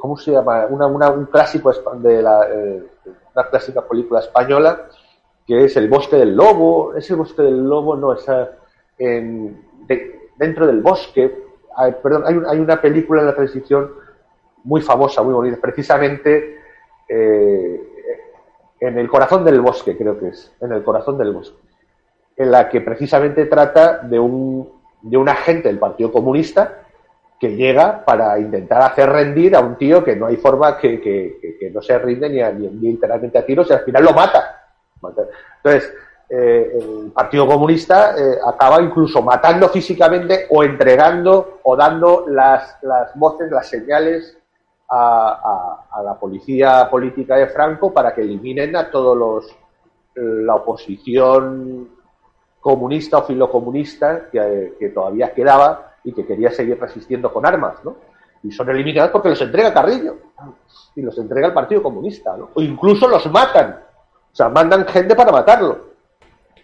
¿cómo 0.00 0.16
se 0.16 0.32
llama? 0.32 0.66
Una, 0.66 1.10
un 1.10 1.26
clásico 1.26 1.72
de 1.96 2.22
la, 2.22 2.46
eh, 2.48 2.82
una 3.34 3.48
clásica 3.48 3.82
película 3.82 4.20
española 4.20 4.86
que 5.46 5.64
es 5.64 5.76
el 5.76 5.88
bosque 5.88 6.16
del 6.16 6.36
lobo. 6.36 6.94
Ese 6.94 7.14
bosque 7.14 7.42
del 7.42 7.68
lobo 7.68 7.96
no 7.96 8.12
es 8.12 8.26
dentro 10.36 10.66
del 10.66 10.80
bosque. 10.82 11.44
Hay, 11.76 11.92
perdón, 12.02 12.24
hay, 12.26 12.58
una 12.58 12.80
película 12.80 13.20
en 13.20 13.26
la 13.28 13.34
transición 13.34 13.92
muy 14.64 14.80
famosa, 14.80 15.22
muy 15.22 15.34
bonita, 15.34 15.58
precisamente 15.60 16.58
eh, 17.08 17.80
en 18.80 18.98
el 18.98 19.08
corazón 19.08 19.44
del 19.44 19.60
bosque, 19.60 19.96
creo 19.96 20.18
que 20.18 20.28
es, 20.28 20.52
en 20.60 20.72
el 20.72 20.82
corazón 20.82 21.18
del 21.18 21.32
bosque, 21.32 21.58
en 22.36 22.50
la 22.50 22.68
que 22.68 22.80
precisamente 22.80 23.44
trata 23.46 23.98
de 23.98 24.18
un, 24.18 24.68
de 25.02 25.16
un 25.16 25.28
agente 25.28 25.68
del 25.68 25.78
Partido 25.78 26.10
Comunista 26.10 26.85
que 27.38 27.54
llega 27.54 28.04
para 28.04 28.38
intentar 28.38 28.82
hacer 28.82 29.10
rendir 29.10 29.54
a 29.54 29.60
un 29.60 29.76
tío 29.76 30.02
que 30.02 30.16
no 30.16 30.26
hay 30.26 30.36
forma 30.36 30.78
que, 30.78 31.00
que, 31.00 31.70
no 31.70 31.82
se 31.82 31.98
rinde 31.98 32.30
ni, 32.30 32.40
a, 32.40 32.50
ni, 32.50 32.68
literalmente 32.68 33.38
a 33.38 33.44
tiros 33.44 33.68
y 33.68 33.74
al 33.74 33.80
final 33.80 34.04
lo 34.04 34.12
mata. 34.12 34.68
Entonces, 35.02 35.92
eh, 36.28 36.78
el 36.80 37.12
Partido 37.12 37.46
Comunista 37.46 38.16
eh, 38.16 38.38
acaba 38.44 38.80
incluso 38.80 39.20
matando 39.22 39.68
físicamente 39.68 40.46
o 40.50 40.64
entregando 40.64 41.60
o 41.62 41.76
dando 41.76 42.24
las, 42.26 42.78
las 42.82 43.14
voces, 43.14 43.50
las 43.50 43.68
señales 43.68 44.36
a, 44.88 45.84
a, 45.92 46.02
la 46.02 46.14
policía 46.14 46.88
política 46.90 47.36
de 47.36 47.48
Franco 47.48 47.92
para 47.92 48.14
que 48.14 48.22
eliminen 48.22 48.76
a 48.76 48.90
todos 48.90 49.16
los 49.16 49.56
la 50.14 50.54
oposición 50.54 51.90
comunista 52.58 53.18
o 53.18 53.22
filocomunista 53.24 54.30
que, 54.32 54.74
que 54.78 54.88
todavía 54.88 55.34
quedaba 55.34 55.85
y 56.06 56.12
que 56.12 56.24
quería 56.24 56.50
seguir 56.50 56.80
resistiendo 56.80 57.32
con 57.32 57.44
armas, 57.44 57.84
¿no? 57.84 57.96
Y 58.42 58.52
son 58.52 58.70
eliminados 58.70 59.10
porque 59.10 59.30
los 59.30 59.42
entrega 59.42 59.74
Carrillo 59.74 60.16
y 60.94 61.02
los 61.02 61.18
entrega 61.18 61.48
el 61.48 61.52
Partido 61.52 61.82
Comunista, 61.82 62.36
¿no? 62.36 62.50
O 62.54 62.62
incluso 62.62 63.08
los 63.08 63.30
matan. 63.30 63.80
O 64.32 64.36
sea, 64.36 64.48
mandan 64.48 64.86
gente 64.86 65.16
para 65.16 65.32
matarlo. 65.32 65.96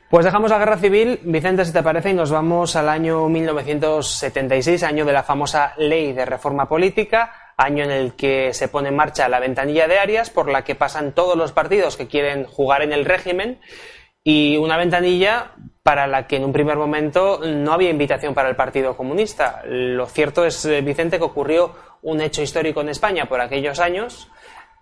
Pues 0.09 0.25
dejamos 0.25 0.51
la 0.51 0.59
guerra 0.59 0.77
civil, 0.77 1.21
Vicente, 1.25 1.65
si 1.65 1.73
te 1.73 1.83
parece, 1.83 2.11
y 2.11 2.15
nos 2.15 2.31
vamos 2.31 2.77
al 2.77 2.89
año 2.89 3.29
1976, 3.29 4.83
año 4.85 5.05
de 5.05 5.13
la 5.13 5.23
famosa 5.23 5.73
ley 5.79 6.13
de 6.13 6.25
reforma 6.25 6.69
política, 6.69 7.33
año 7.57 7.83
en 7.83 7.91
el 7.91 8.13
que 8.13 8.53
se 8.53 8.69
pone 8.69 8.91
en 8.91 8.97
marcha 8.97 9.29
la 9.29 9.41
ventanilla 9.41 9.89
de 9.89 9.99
Arias, 9.99 10.31
por 10.31 10.51
la 10.51 10.63
que 10.63 10.75
pasan 10.75 11.13
todos 11.13 11.37
los 11.37 11.53
partidos 11.53 11.97
que 11.97 12.07
quieren 12.07 12.45
jugar 12.45 12.83
en 12.83 12.93
el 12.93 13.07
régimen, 13.07 13.59
y 14.25 14.57
una 14.57 14.77
ventanilla 14.77 15.53
para 15.83 16.07
la 16.07 16.27
que 16.27 16.37
en 16.37 16.45
un 16.45 16.53
primer 16.53 16.77
momento 16.77 17.41
no 17.45 17.73
había 17.73 17.91
invitación 17.91 18.35
para 18.35 18.49
el 18.49 18.57
Partido 18.57 18.97
Comunista. 18.97 19.63
Lo 19.67 20.07
cierto 20.07 20.45
es, 20.45 20.65
eh, 20.65 20.81
Vicente, 20.81 21.19
que 21.19 21.25
ocurrió 21.25 21.73
un 22.03 22.21
hecho 22.21 22.43
histórico 22.43 22.81
en 22.81 22.91
España 22.91 23.27
por 23.27 23.41
aquellos 23.41 23.81
años 23.81 24.31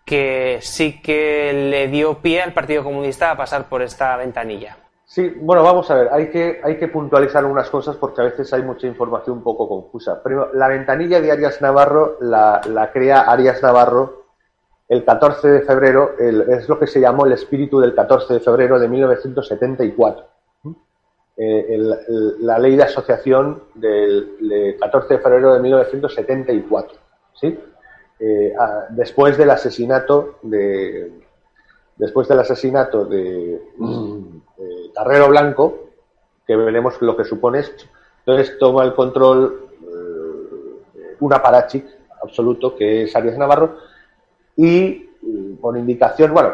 que 0.05 0.59
sí 0.61 1.01
que 1.01 1.53
le 1.53 1.89
dio 1.89 2.19
pie 2.19 2.43
al 2.43 2.53
Partido 2.53 2.83
Comunista 2.83 3.31
a 3.31 3.37
pasar 3.37 3.69
por 3.69 3.83
esta 3.83 4.17
ventanilla. 4.17 4.77
Sí, 5.05 5.33
bueno, 5.41 5.63
vamos 5.63 5.91
a 5.91 5.95
ver, 5.95 6.09
hay 6.13 6.31
que, 6.31 6.61
hay 6.63 6.79
que 6.79 6.87
puntualizar 6.87 7.45
unas 7.45 7.69
cosas 7.69 7.97
porque 7.97 8.21
a 8.21 8.25
veces 8.25 8.53
hay 8.53 8.63
mucha 8.63 8.87
información 8.87 9.39
un 9.39 9.43
poco 9.43 9.69
confusa. 9.69 10.23
Primero, 10.23 10.51
la 10.53 10.69
ventanilla 10.69 11.21
de 11.21 11.33
Arias 11.33 11.61
Navarro 11.61 12.17
la 12.21 12.91
crea 12.93 13.23
Arias 13.23 13.61
Navarro 13.63 14.20
el 14.91 15.05
14 15.05 15.49
de 15.49 15.61
febrero, 15.63 16.17
es 16.19 16.69
lo 16.69 16.77
que 16.77 16.89
se 16.89 17.01
llamó 17.01 17.25
el 17.25 17.31
espíritu 17.31 17.79
del 17.79 17.95
14 17.95 18.35
de 18.35 18.41
febrero 18.41 18.77
de 18.77 18.89
1974. 18.89 20.27
Eh, 21.37 21.79
la 22.41 22.59
ley 22.59 22.75
de 22.75 22.83
asociación 22.83 23.63
del, 23.75 24.77
14 24.81 25.15
de 25.15 25.21
febrero 25.21 25.55
de 25.55 25.61
1974. 25.61 26.99
¿sí? 27.41 27.57
Eh, 28.19 28.53
después 28.91 29.39
del 29.39 29.51
asesinato 29.51 30.41
de 30.43 31.13
después 31.95 32.27
del 32.27 32.41
asesinato 32.41 33.05
de, 33.05 33.63
Carrero 34.93 35.29
Blanco, 35.29 35.91
que 36.45 36.57
veremos 36.57 37.01
lo 37.01 37.17
que 37.17 37.25
supone 37.25 37.61
esto. 37.61 37.85
Entonces 38.27 38.59
toma 38.59 38.83
el 38.83 38.95
control 38.95 39.69
eh, 39.83 41.17
un 41.21 41.33
aparachic 41.33 41.87
absoluto 42.25 42.75
que 42.75 43.05
es 43.05 43.15
Arias 43.15 43.39
Navarro 43.39 43.90
y 44.57 45.09
por 45.61 45.77
indicación, 45.77 46.33
bueno, 46.33 46.53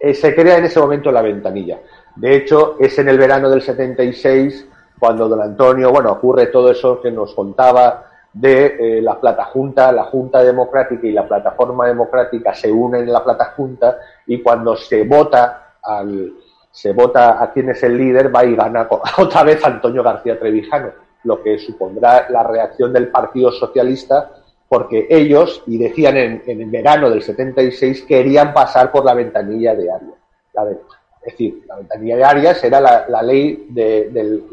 se 0.00 0.34
crea 0.34 0.58
en 0.58 0.64
ese 0.64 0.80
momento 0.80 1.10
la 1.10 1.22
ventanilla. 1.22 1.80
De 2.16 2.34
hecho, 2.34 2.76
es 2.78 2.98
en 2.98 3.08
el 3.08 3.18
verano 3.18 3.50
del 3.50 3.62
76 3.62 4.66
cuando 4.98 5.28
don 5.28 5.40
Antonio, 5.40 5.90
bueno, 5.90 6.12
ocurre 6.12 6.46
todo 6.46 6.70
eso 6.70 7.00
que 7.00 7.10
nos 7.10 7.34
contaba 7.34 8.06
de 8.32 8.98
eh, 8.98 9.02
la 9.02 9.18
Plata 9.18 9.44
Junta, 9.44 9.92
la 9.92 10.04
Junta 10.04 10.42
Democrática 10.42 11.06
y 11.06 11.12
la 11.12 11.26
Plataforma 11.26 11.86
Democrática 11.86 12.54
se 12.54 12.70
unen 12.70 13.02
en 13.02 13.12
la 13.12 13.24
Plata 13.24 13.52
Junta 13.56 13.98
y 14.26 14.42
cuando 14.42 14.76
se 14.76 15.04
vota 15.04 15.76
al 15.82 16.32
se 16.70 16.92
vota 16.92 17.42
a 17.42 17.52
quién 17.52 17.70
es 17.70 17.82
el 17.82 17.96
líder, 17.96 18.34
va 18.34 18.44
y 18.44 18.54
gana 18.54 18.88
otra 19.18 19.42
vez 19.42 19.64
Antonio 19.64 20.02
García 20.02 20.38
Trevijano, 20.38 20.90
lo 21.24 21.42
que 21.42 21.58
supondrá 21.58 22.28
la 22.28 22.42
reacción 22.42 22.92
del 22.92 23.08
Partido 23.08 23.50
Socialista 23.50 24.30
porque 24.68 25.06
ellos, 25.08 25.62
y 25.66 25.78
decían 25.78 26.16
en, 26.16 26.42
el 26.46 26.66
verano 26.66 27.08
del 27.08 27.22
76, 27.22 28.02
querían 28.02 28.52
pasar 28.52 28.92
por 28.92 29.04
la 29.04 29.14
ventanilla 29.14 29.74
de 29.74 29.90
Arias. 29.90 30.14
La 30.52 30.70
es 30.70 31.32
decir, 31.32 31.64
la 31.66 31.76
ventanilla 31.76 32.16
de 32.16 32.24
Arias 32.24 32.64
era 32.64 32.80
la, 32.80 33.22
ley 33.22 33.66
del, 33.70 34.44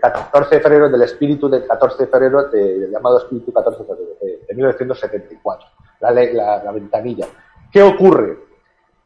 14 0.00 0.54
de 0.54 0.60
febrero, 0.60 0.88
del 0.88 1.02
espíritu 1.02 1.48
del 1.48 1.66
14 1.66 2.04
de 2.04 2.10
febrero, 2.10 2.48
del 2.48 2.90
llamado 2.90 3.18
espíritu 3.18 3.52
14 3.52 3.78
de 3.78 3.86
febrero, 3.86 4.10
de, 4.20 4.54
1974, 4.54 5.68
la, 6.00 6.10
ley, 6.10 6.32
la, 6.32 6.72
ventanilla. 6.72 7.26
¿Qué 7.70 7.82
ocurre? 7.82 8.38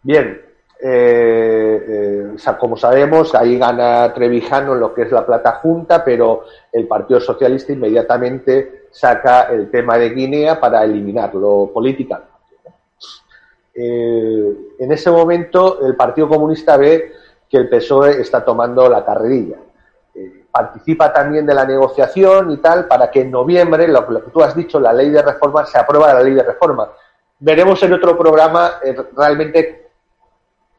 Bien, 0.02 0.40
eh, 0.82 1.84
eh, 1.88 2.52
como 2.58 2.76
sabemos, 2.76 3.34
ahí 3.34 3.58
gana 3.58 4.12
Trevijano 4.14 4.72
en 4.72 4.80
lo 4.80 4.94
que 4.94 5.02
es 5.02 5.12
la 5.12 5.26
plata 5.26 5.52
junta, 5.62 6.02
pero 6.04 6.44
el 6.72 6.86
Partido 6.86 7.20
Socialista 7.20 7.72
inmediatamente 7.72 8.86
saca 8.90 9.42
el 9.44 9.70
tema 9.70 9.98
de 9.98 10.10
Guinea 10.10 10.58
para 10.58 10.82
eliminarlo 10.84 11.70
políticamente. 11.72 12.30
Eh, 13.74 14.56
en 14.78 14.92
ese 14.92 15.10
momento 15.10 15.86
el 15.86 15.94
Partido 15.96 16.28
Comunista 16.28 16.76
ve 16.76 17.12
que 17.48 17.58
el 17.58 17.68
PSOE 17.68 18.20
está 18.20 18.44
tomando 18.44 18.88
la 18.88 19.04
carrerilla. 19.04 19.56
Eh, 20.14 20.44
participa 20.50 21.12
también 21.12 21.46
de 21.46 21.54
la 21.54 21.64
negociación 21.64 22.50
y 22.52 22.56
tal 22.56 22.86
para 22.86 23.10
que 23.10 23.20
en 23.20 23.30
noviembre, 23.30 23.86
lo, 23.86 24.06
que 24.06 24.30
tú 24.30 24.42
has 24.42 24.56
dicho, 24.56 24.80
la 24.80 24.92
ley 24.92 25.10
de 25.10 25.22
reforma, 25.22 25.66
se 25.66 25.78
aprueba 25.78 26.14
la 26.14 26.22
ley 26.22 26.34
de 26.34 26.42
reforma. 26.42 26.90
Veremos 27.38 27.82
en 27.82 27.92
otro 27.92 28.18
programa 28.18 28.72
realmente 29.16 29.79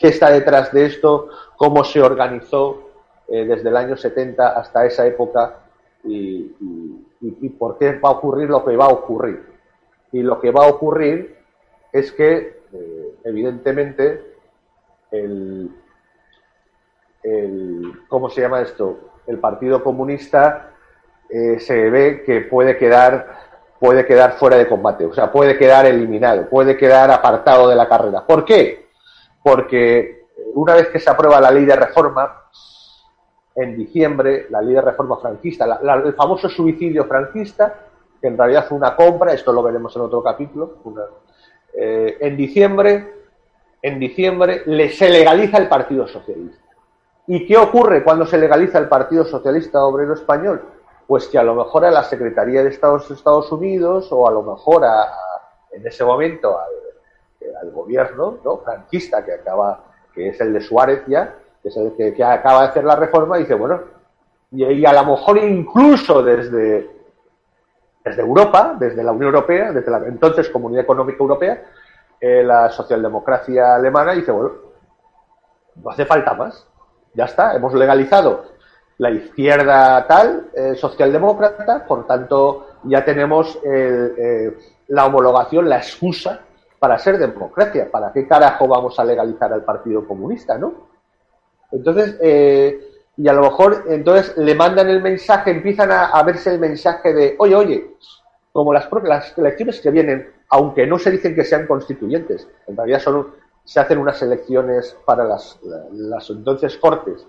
qué 0.01 0.07
está 0.07 0.31
detrás 0.31 0.71
de 0.73 0.85
esto, 0.85 1.29
cómo 1.55 1.83
se 1.83 2.01
organizó 2.01 2.89
desde 3.27 3.69
el 3.69 3.77
año 3.77 3.95
70 3.95 4.59
hasta 4.59 4.85
esa 4.85 5.07
época 5.07 5.59
y, 6.03 6.51
y 7.21 7.49
por 7.49 7.77
qué 7.77 7.93
va 7.93 8.09
a 8.09 8.13
ocurrir 8.13 8.49
lo 8.49 8.65
que 8.65 8.75
va 8.75 8.85
a 8.85 8.89
ocurrir. 8.89 9.45
Y 10.11 10.21
lo 10.21 10.41
que 10.41 10.51
va 10.51 10.65
a 10.65 10.69
ocurrir 10.69 11.37
es 11.93 12.11
que 12.11 12.61
eh, 12.73 13.15
evidentemente, 13.25 14.35
el, 15.11 15.69
¿cómo 18.07 18.29
se 18.29 18.41
llama 18.41 18.61
esto? 18.61 19.11
El 19.27 19.39
Partido 19.39 19.83
Comunista 19.83 20.71
eh, 21.29 21.59
se 21.59 21.89
ve 21.89 22.23
que 22.25 22.41
puede 22.41 22.77
quedar, 22.77 23.27
puede 23.79 24.05
quedar 24.05 24.33
fuera 24.33 24.57
de 24.57 24.67
combate, 24.67 25.05
o 25.05 25.13
sea, 25.13 25.31
puede 25.31 25.57
quedar 25.57 25.85
eliminado, 25.85 26.49
puede 26.49 26.77
quedar 26.77 27.11
apartado 27.11 27.67
de 27.67 27.75
la 27.75 27.89
carrera. 27.89 28.25
¿Por 28.25 28.45
qué? 28.45 28.80
Porque 29.43 30.27
una 30.53 30.75
vez 30.75 30.89
que 30.89 30.99
se 30.99 31.09
aprueba 31.09 31.39
la 31.39 31.51
ley 31.51 31.65
de 31.65 31.75
reforma, 31.75 32.41
en 33.55 33.75
diciembre, 33.75 34.47
la 34.49 34.61
ley 34.61 34.75
de 34.75 34.81
reforma 34.81 35.17
franquista, 35.17 35.79
el 35.81 36.13
famoso 36.13 36.49
suicidio 36.49 37.05
franquista, 37.05 37.75
que 38.19 38.27
en 38.27 38.37
realidad 38.37 38.67
fue 38.67 38.77
una 38.77 38.95
compra, 38.95 39.33
esto 39.33 39.51
lo 39.51 39.63
veremos 39.63 39.95
en 39.95 40.03
otro 40.03 40.21
capítulo, 40.23 40.77
eh, 41.73 42.17
en 42.19 42.37
diciembre, 42.37 43.13
en 43.81 43.99
diciembre 43.99 44.63
se 44.89 45.09
legaliza 45.09 45.57
el 45.57 45.67
Partido 45.67 46.07
Socialista. 46.07 46.61
¿Y 47.27 47.45
qué 47.45 47.57
ocurre 47.57 48.03
cuando 48.03 48.25
se 48.25 48.37
legaliza 48.37 48.77
el 48.77 48.87
Partido 48.87 49.25
Socialista 49.25 49.83
Obrero 49.83 50.13
Español? 50.13 50.61
Pues 51.07 51.27
que 51.27 51.37
a 51.37 51.43
lo 51.43 51.55
mejor 51.55 51.85
a 51.85 51.91
la 51.91 52.03
Secretaría 52.03 52.63
de 52.63 52.69
Estados, 52.69 53.09
Estados 53.09 53.51
Unidos 53.51 54.07
o 54.11 54.27
a 54.27 54.31
lo 54.31 54.43
mejor 54.43 54.85
a, 54.85 55.07
en 55.71 55.85
ese 55.85 56.03
momento 56.03 56.57
al, 56.57 56.80
gobierno 57.71 58.37
¿no? 58.43 58.57
franquista 58.57 59.23
que 59.23 59.33
acaba, 59.33 59.83
que 60.13 60.29
es 60.29 60.41
el 60.41 60.53
de 60.53 60.61
Suárez 60.61 61.03
ya, 61.07 61.35
que 61.61 61.69
es 61.69 61.77
el 61.77 61.93
que, 61.95 62.23
acaba 62.23 62.61
de 62.61 62.67
hacer 62.69 62.83
la 62.83 62.95
reforma, 62.95 63.37
dice, 63.37 63.53
bueno, 63.53 63.81
y, 64.51 64.63
y 64.65 64.85
a 64.85 64.93
lo 64.93 65.15
mejor 65.15 65.37
incluso 65.37 66.21
desde, 66.23 66.89
desde 68.03 68.21
Europa, 68.21 68.75
desde 68.79 69.03
la 69.03 69.11
Unión 69.11 69.33
Europea, 69.33 69.71
desde 69.71 69.91
la 69.91 69.99
entonces 69.99 70.49
Comunidad 70.49 70.83
Económica 70.83 71.19
Europea, 71.19 71.63
eh, 72.19 72.43
la 72.43 72.69
socialdemocracia 72.69 73.75
alemana 73.75 74.13
dice, 74.13 74.31
bueno, 74.31 74.51
no 75.75 75.89
hace 75.89 76.05
falta 76.05 76.33
más, 76.33 76.67
ya 77.13 77.25
está, 77.25 77.55
hemos 77.55 77.73
legalizado 77.73 78.45
la 78.97 79.09
izquierda 79.09 80.05
tal, 80.07 80.49
eh, 80.53 80.75
socialdemócrata, 80.75 81.85
por 81.85 82.05
tanto 82.05 82.67
ya 82.83 83.03
tenemos 83.03 83.57
eh, 83.63 84.55
la 84.89 85.05
homologación, 85.05 85.67
la 85.67 85.77
excusa 85.77 86.41
para 86.81 86.97
ser 86.97 87.19
democracia. 87.19 87.91
¿Para 87.91 88.11
qué 88.11 88.27
carajo 88.27 88.67
vamos 88.67 88.99
a 88.99 89.05
legalizar 89.05 89.53
al 89.53 89.63
Partido 89.63 90.07
Comunista, 90.07 90.57
no? 90.57 90.87
Entonces, 91.71 92.17
eh, 92.19 93.03
y 93.17 93.27
a 93.27 93.33
lo 93.33 93.43
mejor 93.43 93.83
entonces 93.87 94.35
le 94.35 94.55
mandan 94.55 94.89
el 94.89 94.99
mensaje, 94.99 95.51
empiezan 95.51 95.91
a, 95.91 96.23
verse 96.23 96.51
el 96.51 96.59
mensaje 96.59 97.13
de, 97.13 97.35
oye, 97.37 97.55
oye, 97.55 97.91
como 98.51 98.73
las, 98.73 98.89
las 99.03 99.37
elecciones 99.37 99.79
que 99.79 99.91
vienen, 99.91 100.27
aunque 100.49 100.87
no 100.87 100.97
se 100.97 101.11
dicen 101.11 101.35
que 101.35 101.43
sean 101.43 101.67
constituyentes, 101.67 102.47
en 102.65 102.75
realidad 102.75 102.99
son, 102.99 103.27
se 103.63 103.79
hacen 103.79 103.99
unas 103.99 104.19
elecciones 104.23 104.97
para 105.05 105.23
las, 105.23 105.59
las 105.91 106.31
entonces 106.31 106.75
cortes, 106.77 107.27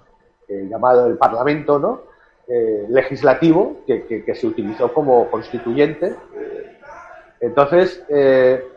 eh, 0.49 0.67
llamado 0.67 1.07
el 1.07 1.19
Parlamento, 1.19 1.79
¿no? 1.79 2.01
Eh, 2.49 2.87
legislativo, 2.89 3.83
que, 3.87 4.07
que, 4.07 4.35
se 4.35 4.47
utilizó 4.47 4.95
como 4.95 5.31
constituyente. 5.31 6.17
Entonces, 7.39 8.03
eh, 8.09 8.72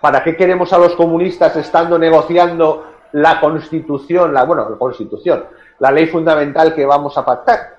¿para 0.00 0.22
qué 0.22 0.36
queremos 0.36 0.72
a 0.72 0.78
los 0.78 0.94
comunistas 0.94 1.56
estando 1.56 1.98
negociando 1.98 2.86
la 3.12 3.40
constitución, 3.40 4.32
la, 4.32 4.44
bueno, 4.44 4.68
la 4.68 4.76
constitución, 4.76 5.44
la 5.78 5.90
ley 5.90 6.06
fundamental 6.06 6.74
que 6.74 6.86
vamos 6.86 7.16
a 7.18 7.24
pactar? 7.24 7.78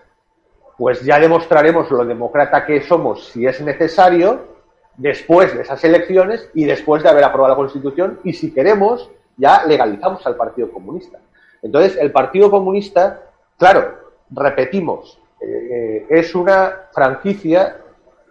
Pues 0.78 1.02
ya 1.02 1.20
demostraremos 1.20 1.90
lo 1.92 2.06
demócrata 2.06 2.66
que 2.66 2.82
somos 2.82 3.28
si 3.28 3.46
es 3.46 3.62
necesario 3.62 4.52
después 4.98 5.56
de 5.56 5.62
esas 5.62 5.84
elecciones 5.84 6.50
y 6.54 6.66
después 6.66 7.04
de 7.04 7.10
haber 7.10 7.24
aprobado 7.24 7.54
la 7.54 7.58
constitución 7.58 8.20
y 8.24 8.34
si 8.34 8.54
queremos 8.54 9.10
ya 9.38 9.66
legalizamos 9.66 10.26
al 10.28 10.36
Partido 10.36 10.72
Comunista. 10.72 11.20
Entonces, 11.62 11.98
el 12.00 12.12
Partido 12.12 12.50
Comunista, 12.50 13.24
claro, 13.58 13.96
repetimos, 14.30 15.20
eh, 15.40 15.46
eh, 15.48 16.06
es 16.10 16.36
una 16.36 16.88
franquicia 16.92 17.78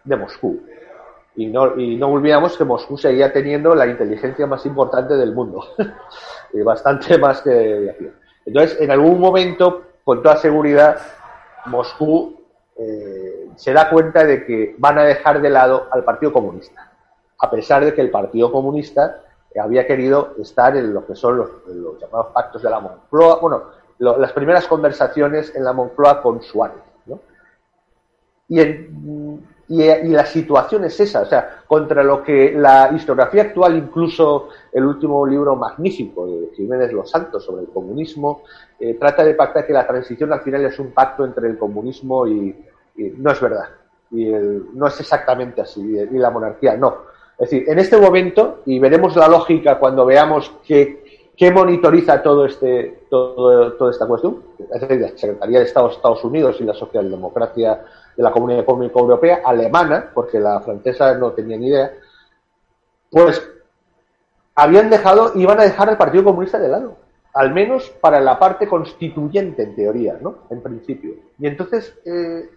de 0.05 0.17
Moscú. 0.17 0.61
Y 1.37 1.47
no, 1.47 1.79
y 1.79 1.97
no 1.97 2.09
olvidamos 2.09 2.57
que 2.57 2.65
Moscú 2.65 2.99
seguía 2.99 3.33
teniendo 3.33 3.75
la 3.75 3.87
inteligencia 3.87 4.47
más 4.47 4.67
importante 4.67 5.15
del 5.15 5.33
mundo, 5.33 5.65
y 6.53 6.61
bastante 6.63 7.19
más 7.19 7.41
que. 7.41 8.13
Entonces, 8.45 8.81
en 8.81 8.91
algún 8.91 9.21
momento, 9.21 9.83
con 10.05 10.23
toda 10.23 10.37
seguridad, 10.37 10.99
Moscú 11.67 12.41
eh, 12.77 13.51
se 13.57 13.73
da 13.73 13.91
cuenta 13.91 14.25
de 14.25 14.45
que 14.45 14.75
van 14.79 14.99
a 14.99 15.05
dejar 15.05 15.41
de 15.41 15.51
lado 15.51 15.87
al 15.93 16.05
Partido 16.05 16.33
Comunista, 16.33 16.91
a 17.39 17.51
pesar 17.51 17.85
de 17.85 17.95
que 17.95 18.01
el 18.01 18.11
Partido 18.11 18.51
Comunista 18.51 19.23
había 19.59 19.87
querido 19.87 20.35
estar 20.41 20.77
en 20.77 20.95
lo 20.95 21.07
que 21.07 21.15
son 21.15 21.37
los, 21.39 21.51
llamados 22.01 22.29
pactos 22.33 22.63
de 22.63 22.71
la 22.71 22.81
Moncloa, 22.81 23.41
bueno, 23.41 23.63
las 23.99 24.33
primeras 24.33 24.67
conversaciones 24.67 25.55
en 25.55 25.65
la 25.65 25.73
Moncloa 25.73 26.23
con 26.23 26.41
Suárez. 26.43 26.83
¿no? 27.07 27.21
Y, 28.49 28.61
y, 29.71 30.09
la 30.09 30.27
situación 30.27 30.85
es 30.85 30.99
esa, 30.99 31.21
o 31.21 31.27
sea, 31.27 31.63
contra 31.65 32.03
lo 32.03 32.25
que 32.25 32.53
la 32.53 32.91
historiografía 32.93 33.43
actual, 33.43 33.77
incluso 33.77 34.49
el 34.73 34.85
último 34.85 35.25
libro 35.25 35.55
magnífico 35.55 36.27
de 36.27 36.51
Jiménez 36.57 36.93
Los 36.93 37.09
Santos 37.09 37.45
sobre 37.45 37.63
el 37.63 37.69
comunismo, 37.69 38.43
eh, 38.81 38.95
trata 38.95 39.23
de 39.23 39.35
pactar 39.35 39.65
que 39.65 39.73
la 39.73 39.87
transición 39.87 40.33
al 40.33 40.41
final 40.41 40.65
es 40.65 40.77
un 40.81 40.91
pacto 40.91 41.25
entre 41.25 41.47
el 41.47 41.57
comunismo 41.57 42.27
y, 42.27 42.57
no 42.97 43.31
es 43.31 43.41
verdad. 43.41 43.69
Y 44.11 44.27
no 44.75 44.89
es 44.89 44.99
exactamente 44.99 45.61
así, 45.61 45.81
y 45.81 46.19
la 46.19 46.31
monarquía 46.31 46.77
no. 46.77 47.03
Es 47.39 47.49
decir, 47.49 47.71
en 47.71 47.79
este 47.79 47.97
momento, 47.97 48.63
y 48.67 48.81
veremos 48.81 49.15
la 49.15 49.29
lógica 49.29 49.79
cuando 49.79 50.05
veamos 50.05 50.53
qué, 51.41 51.51
monitoriza 51.51 52.23
todo 52.23 52.45
este, 52.45 53.07
todo, 53.09 53.73
toda 53.73 53.91
esta 53.91 54.07
cuestión, 54.07 54.43
es 54.59 54.81
decir, 54.83 55.01
la 55.01 55.09
Secretaría 55.09 55.59
de 55.61 55.65
Estado 55.65 55.89
de 55.89 55.95
Estados 55.95 56.23
Unidos 56.23 56.57
y 56.61 56.65
la 56.65 56.75
Socialdemocracia 56.75 57.83
de 58.15 58.23
la 58.23 58.31
Comunidad 58.31 58.61
Económica 58.61 59.01
Europea, 59.01 59.41
alemana, 59.43 60.11
porque 60.13 60.39
la 60.39 60.61
francesa 60.61 61.15
no 61.15 61.33
tenía 61.33 61.57
ni 61.57 61.69
idea, 61.69 61.93
pues 63.11 63.43
habían 64.55 64.91
dejado, 64.91 65.33
iban 65.35 65.59
a 65.59 65.65
dejar 65.65 65.89
al 65.89 65.97
Partido 65.97 66.25
Comunista 66.25 66.59
de 66.59 66.69
lado, 66.69 66.97
al 67.33 67.55
menos 67.55 67.89
para 68.03 68.21
la 68.21 68.39
parte 68.39 68.69
constituyente 68.69 69.63
en 69.63 69.75
teoría, 69.75 70.19
¿no? 70.21 70.41
En 70.51 70.61
principio. 70.61 71.15
Y 71.39 71.47
entonces, 71.47 71.97
eh, 72.05 72.51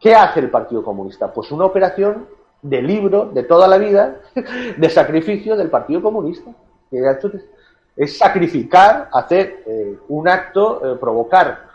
¿qué 0.00 0.14
hace 0.14 0.40
el 0.40 0.50
Partido 0.50 0.82
Comunista? 0.82 1.30
Pues 1.30 1.52
una 1.52 1.66
operación 1.66 2.26
de 2.62 2.80
libro 2.80 3.26
de 3.26 3.42
toda 3.42 3.68
la 3.68 3.76
vida 3.76 4.16
de 4.78 4.88
sacrificio 4.88 5.56
del 5.56 5.68
Partido 5.68 6.00
Comunista. 6.00 6.52
Es 7.96 8.16
sacrificar, 8.16 9.08
hacer 9.12 9.62
eh, 9.66 9.98
un 10.08 10.28
acto, 10.28 10.94
eh, 10.94 10.98
provocar, 10.98 11.68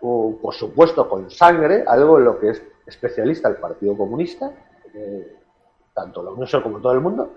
por 0.00 0.54
supuesto 0.54 1.08
con 1.08 1.30
sangre, 1.30 1.84
algo 1.86 2.18
en 2.18 2.24
lo 2.24 2.38
que 2.38 2.50
es 2.50 2.62
especialista 2.86 3.48
el 3.48 3.56
Partido 3.56 3.96
Comunista, 3.96 4.50
eh, 4.94 5.36
tanto 5.92 6.22
la 6.22 6.30
Unión 6.30 6.62
como 6.62 6.78
todo 6.78 6.92
el 6.92 7.00
mundo, 7.00 7.34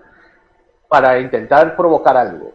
para 0.88 1.18
intentar 1.18 1.76
provocar 1.76 2.16
algo. 2.16 2.52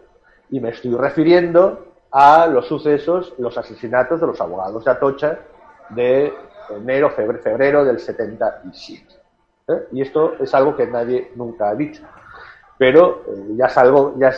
Y 0.50 0.60
me 0.60 0.70
estoy 0.70 0.94
refiriendo 0.94 1.86
a 2.10 2.46
los 2.46 2.66
sucesos, 2.66 3.34
los 3.38 3.56
asesinatos 3.58 4.20
de 4.20 4.26
los 4.26 4.40
abogados 4.40 4.84
de 4.84 4.90
Atocha 4.90 5.38
de 5.90 6.32
enero, 6.70 7.10
febrero, 7.10 7.42
febrero 7.42 7.84
del 7.84 7.98
77. 7.98 9.14
¿eh? 9.68 9.88
Y 9.92 10.02
esto 10.02 10.34
es 10.40 10.54
algo 10.54 10.76
que 10.76 10.86
nadie 10.86 11.32
nunca 11.34 11.68
ha 11.68 11.74
dicho. 11.74 12.02
Pero 12.78 13.22
eh, 13.28 13.54
ya, 13.56 13.66
es 13.66 13.78
algo, 13.78 14.14
ya, 14.18 14.32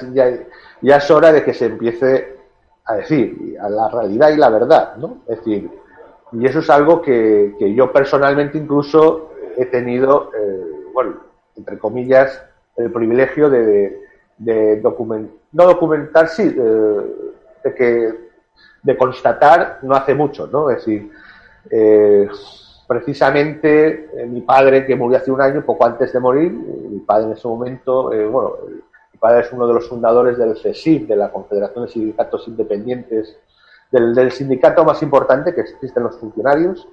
ya, 0.81 0.97
es 0.97 1.11
hora 1.11 1.33
de 1.33 1.43
que 1.43 1.55
se 1.55 1.67
empiece 1.67 2.37
a 2.85 2.97
decir 2.97 3.57
a 3.61 3.69
la 3.69 3.89
realidad 3.89 4.31
y 4.31 4.37
la 4.37 4.49
verdad, 4.49 4.97
¿no? 4.97 5.19
Es 5.29 5.39
decir, 5.39 5.71
y 6.33 6.47
eso 6.47 6.61
es 6.61 6.71
algo 6.71 7.03
que, 7.03 7.55
yo 7.75 7.93
personalmente 7.93 8.59
incluso 8.59 9.31
he 9.57 9.67
tenido, 9.67 10.31
eh, 10.35 10.91
bueno, 10.93 11.17
entre 11.57 11.79
comillas, 11.79 12.43
el 12.77 12.93
privilegio 12.93 13.51
de, 13.51 14.01
de, 14.39 14.81
documentar, 14.81 15.35
no 15.53 15.65
documentar, 15.65 16.29
sí, 16.29 16.49
de 16.49 17.75
que 17.75 18.29
de 18.83 18.97
constatar 18.97 19.81
no 19.83 19.95
hace 19.95 20.15
mucho, 20.15 20.47
¿no? 20.47 20.71
Es 20.71 20.85
decir, 20.85 21.11
precisamente 22.89 24.09
eh, 24.15 24.27
mi 24.27 24.41
padre, 24.41 24.87
que 24.87 24.97
murió 24.97 25.19
hace 25.19 25.31
un 25.31 25.43
año, 25.43 25.63
poco 25.65 25.85
antes 25.85 26.11
de 26.11 26.19
morir, 26.19 26.51
eh, 26.51 26.89
mi 26.89 27.01
padre 27.01 27.27
en 27.27 27.33
ese 27.33 27.47
momento, 27.47 28.13
eh, 28.15 28.27
bueno, 28.27 28.55
mi 29.13 29.19
padre 29.19 29.43
es 29.43 29.53
uno 29.53 29.67
de 29.69 29.75
los 29.75 29.87
fundadores 29.87 30.39
del 30.39 30.57
CESIF, 30.57 31.07
de 31.07 31.15
la 31.15 31.31
Confederación 31.31 31.85
de 31.85 31.93
Sindicatos 31.93 32.49
Independientes, 32.49 33.37
del, 33.93 34.33
sindicato 34.33 34.85
más 34.85 35.03
importante 35.03 35.55
que 35.55 35.61
existen 35.61 36.03
los 36.03 36.19
funcionarios, 36.19 36.89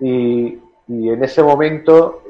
y, 0.00 0.58
en 0.88 1.24
ese 1.24 1.42
momento, 1.42 2.22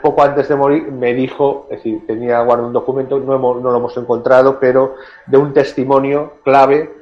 poco 0.00 0.22
antes 0.22 0.48
de 0.48 0.56
morir, 0.56 0.90
me 0.90 1.14
dijo, 1.14 1.66
es 1.70 1.78
decir, 1.78 2.06
tenía 2.06 2.40
guardado 2.40 2.68
un 2.68 2.72
documento, 2.72 3.18
no, 3.18 3.38
no 3.38 3.70
lo 3.70 3.76
hemos 3.76 3.96
encontrado, 3.96 4.58
pero 4.58 4.94
de 5.26 5.38
un 5.38 5.52
testimonio 5.52 6.34
clave 6.44 6.97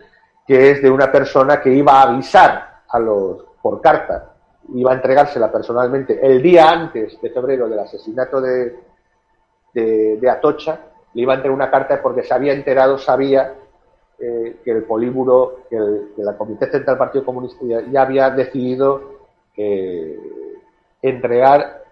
que 0.47 0.71
es 0.71 0.83
de 0.83 0.91
una 0.91 1.11
persona 1.11 1.61
que 1.61 1.73
iba 1.73 2.01
a 2.01 2.03
avisar 2.03 2.83
a 2.89 2.99
los 2.99 3.45
por 3.61 3.81
carta, 3.81 4.33
iba 4.75 4.93
a 4.93 4.95
entregársela 4.95 5.51
personalmente 5.51 6.25
el 6.25 6.41
día 6.41 6.71
antes 6.71 7.21
de 7.21 7.31
febrero 7.31 7.69
del 7.69 7.81
asesinato 7.81 8.41
de, 8.41 8.79
de, 9.75 10.31
Atocha, 10.31 10.79
le 11.15 11.23
iba 11.23 11.33
a 11.33 11.37
entregar 11.37 11.57
una 11.57 11.71
carta 11.71 12.01
porque 12.01 12.23
se 12.23 12.33
había 12.33 12.53
enterado, 12.53 12.97
sabía 12.97 13.55
eh, 14.19 14.61
que 14.65 14.71
el 14.71 14.85
políburo, 14.85 15.65
que, 15.69 15.77
el, 15.77 16.13
la 16.19 16.37
Comité 16.37 16.71
Central 16.71 16.95
del 16.95 16.99
Partido 16.99 17.25
Comunista 17.25 17.59
ya, 17.91 18.03
había 18.03 18.31
decidido 18.31 19.17
eh, 19.57 20.17
entregar, 21.03 21.83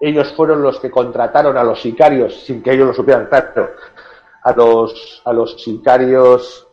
ellos 0.00 0.32
fueron 0.34 0.62
los 0.62 0.80
que 0.80 0.90
contrataron 0.90 1.56
a 1.56 1.62
los 1.62 1.80
sicarios, 1.80 2.42
sin 2.44 2.60
que 2.60 2.72
ellos 2.72 2.88
lo 2.88 2.94
supieran, 2.94 3.26
claro, 3.26 3.70
a 4.42 4.52
los, 4.52 5.22
a 5.24 5.32
los 5.32 5.62
sicarios 5.62 6.67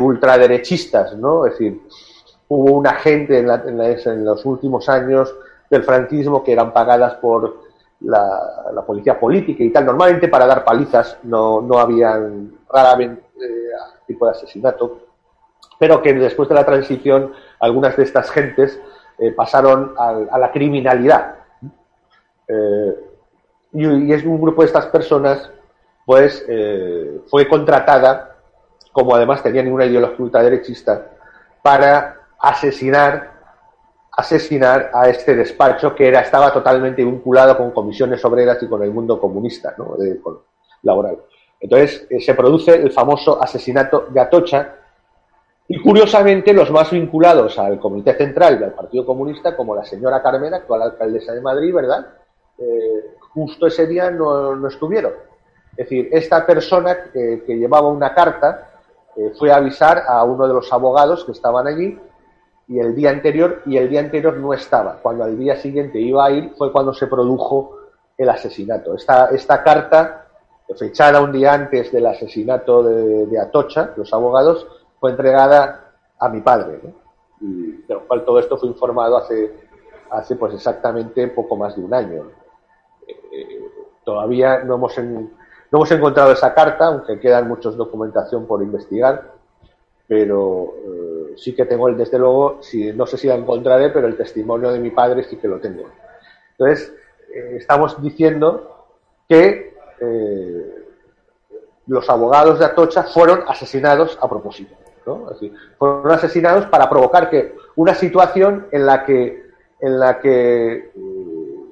ultraderechistas, 0.00 1.16
¿no? 1.16 1.46
Es 1.46 1.52
decir, 1.52 1.80
hubo 2.48 2.72
una 2.76 2.94
gente 2.94 3.38
en, 3.38 4.24
los 4.24 4.44
últimos 4.44 4.88
años 4.88 5.34
del 5.70 5.82
franquismo 5.82 6.44
que 6.44 6.52
eran 6.52 6.72
pagadas 6.72 7.14
por 7.14 7.64
la, 8.00 8.84
policía 8.86 9.18
política 9.18 9.64
y 9.64 9.70
tal. 9.70 9.86
Normalmente 9.86 10.28
para 10.28 10.46
dar 10.46 10.64
palizas 10.64 11.18
no, 11.24 11.60
no 11.60 11.78
habían 11.78 12.52
raramente 12.72 13.22
eh, 13.42 13.70
tipo 14.06 14.26
de 14.26 14.32
asesinato, 14.32 15.00
pero 15.78 16.00
que 16.02 16.14
después 16.14 16.48
de 16.48 16.54
la 16.54 16.64
transición 16.64 17.32
algunas 17.58 17.96
de 17.96 18.04
estas 18.04 18.30
gentes 18.30 18.78
eh, 19.18 19.32
pasaron 19.32 19.94
a, 19.98 20.38
la 20.38 20.52
criminalidad. 20.52 21.36
Eh, 22.46 22.94
y, 23.72 24.12
es 24.12 24.24
un 24.24 24.40
grupo 24.40 24.62
de 24.62 24.66
estas 24.66 24.86
personas, 24.86 25.50
pues, 26.04 26.46
fue 27.28 27.48
contratada 27.48 28.35
como 28.96 29.14
además 29.14 29.42
tenían 29.42 29.70
una 29.70 29.84
ideología 29.84 30.24
ultraderechista, 30.24 31.10
para 31.60 32.16
asesinar, 32.38 33.30
asesinar 34.16 34.90
a 34.94 35.10
este 35.10 35.36
despacho 35.36 35.94
que 35.94 36.08
era, 36.08 36.20
estaba 36.20 36.50
totalmente 36.50 37.04
vinculado 37.04 37.58
con 37.58 37.72
comisiones 37.72 38.24
obreras 38.24 38.56
y 38.62 38.66
con 38.66 38.82
el 38.82 38.90
mundo 38.90 39.20
comunista, 39.20 39.74
¿no? 39.76 39.98
laboral. 40.80 41.18
Entonces 41.60 42.06
eh, 42.08 42.20
se 42.22 42.32
produce 42.32 42.74
el 42.74 42.90
famoso 42.90 43.42
asesinato 43.42 44.06
de 44.08 44.18
Atocha 44.18 44.76
y 45.68 45.78
curiosamente 45.78 46.54
los 46.54 46.70
más 46.70 46.90
vinculados 46.90 47.58
al 47.58 47.78
Comité 47.78 48.14
Central 48.14 48.58
del 48.58 48.72
Partido 48.72 49.04
Comunista, 49.04 49.54
como 49.54 49.76
la 49.76 49.84
señora 49.84 50.22
Carmena, 50.22 50.56
actual 50.56 50.80
alcaldesa 50.80 51.34
de 51.34 51.42
Madrid, 51.42 51.74
¿verdad? 51.74 52.06
eh, 52.58 53.16
justo 53.34 53.66
ese 53.66 53.86
día 53.86 54.10
no, 54.10 54.66
estuvieron. 54.66 55.12
Es 55.72 55.88
decir, 55.88 56.08
esta 56.12 56.46
persona 56.46 57.10
que, 57.12 57.42
llevaba 57.46 57.88
una 57.88 58.14
carta 58.14 58.75
eh, 59.16 59.32
fue 59.38 59.50
a 59.50 59.56
avisar 59.56 60.02
a 60.08 60.22
uno 60.24 60.46
de 60.46 60.54
los 60.54 60.72
abogados 60.72 61.24
que 61.24 61.32
estaban 61.32 61.66
allí 61.66 61.98
y 62.68 62.78
el 62.78 62.94
día 62.94 63.10
anterior 63.10 63.62
y 63.64 63.76
el 63.76 63.88
día 63.88 64.00
anterior 64.00 64.36
no 64.36 64.52
estaba. 64.52 64.98
Cuando 65.00 65.24
al 65.24 65.38
día 65.38 65.56
siguiente 65.56 66.00
iba 66.00 66.24
a 66.24 66.30
ir 66.30 66.52
fue 66.56 66.72
cuando 66.72 66.92
se 66.92 67.06
produjo 67.06 67.76
el 68.18 68.28
asesinato. 68.28 68.94
Esta, 68.94 69.26
esta 69.26 69.62
carta, 69.62 70.26
fechada 70.76 71.20
un 71.20 71.32
día 71.32 71.52
antes 71.52 71.92
del 71.92 72.06
asesinato 72.06 72.82
de, 72.82 73.38
Atocha, 73.38 73.92
los 73.96 74.12
abogados, 74.12 74.66
fue 74.98 75.10
entregada 75.10 75.92
a 76.18 76.28
mi 76.28 76.40
padre. 76.40 76.80
Y 77.40 77.82
de 77.82 77.94
lo 77.94 78.06
cual 78.06 78.24
todo 78.24 78.38
esto 78.38 78.56
fue 78.56 78.68
informado 78.68 79.18
hace, 79.18 79.52
hace 80.10 80.36
pues 80.36 80.54
exactamente 80.54 81.28
poco 81.28 81.56
más 81.56 81.76
de 81.76 81.82
un 81.82 81.94
año. 81.94 82.30
Eh, 83.06 83.70
todavía 84.04 84.64
no 84.64 84.74
hemos, 84.74 84.98
no 85.70 85.78
hemos 85.78 85.90
encontrado 85.90 86.32
esa 86.32 86.54
carta, 86.54 86.86
aunque 86.86 87.18
quedan 87.18 87.48
muchos 87.48 87.76
documentación 87.76 88.46
por 88.46 88.62
investigar, 88.62 89.32
pero 90.06 90.74
eh, 90.84 91.34
sí 91.36 91.54
que 91.54 91.64
tengo 91.64 91.88
el, 91.88 91.96
desde 91.96 92.18
luego, 92.18 92.60
no 92.94 93.06
sé 93.06 93.16
si 93.16 93.26
la 93.26 93.34
encontraré, 93.34 93.90
pero 93.90 94.06
el 94.06 94.16
testimonio 94.16 94.70
de 94.70 94.78
mi 94.78 94.90
padre 94.90 95.24
sí 95.24 95.36
que 95.36 95.48
lo 95.48 95.58
tengo. 95.58 95.84
Entonces, 96.52 96.94
eh, 97.34 97.56
estamos 97.58 98.00
diciendo 98.00 98.86
que 99.28 99.74
los 101.86 102.10
abogados 102.10 102.58
de 102.58 102.66
Atocha 102.66 103.04
fueron 103.04 103.44
asesinados 103.48 104.18
a 104.20 104.28
propósito. 104.28 104.74
fueron 105.78 106.12
asesinados 106.12 106.66
para 106.66 106.88
provocar 106.88 107.30
que 107.30 107.54
una 107.76 107.94
situación 107.94 108.66
en 108.72 108.84
la 108.84 109.04
que, 109.04 109.50
en 109.80 109.98
la 109.98 110.20
que 110.20 110.92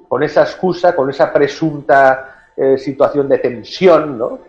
con 0.07 0.23
esa 0.23 0.41
excusa, 0.41 0.95
con 0.95 1.09
esa 1.09 1.31
presunta 1.31 2.34
eh, 2.57 2.77
situación 2.77 3.27
de 3.27 3.37
tensión, 3.39 4.17
¿no? 4.17 4.39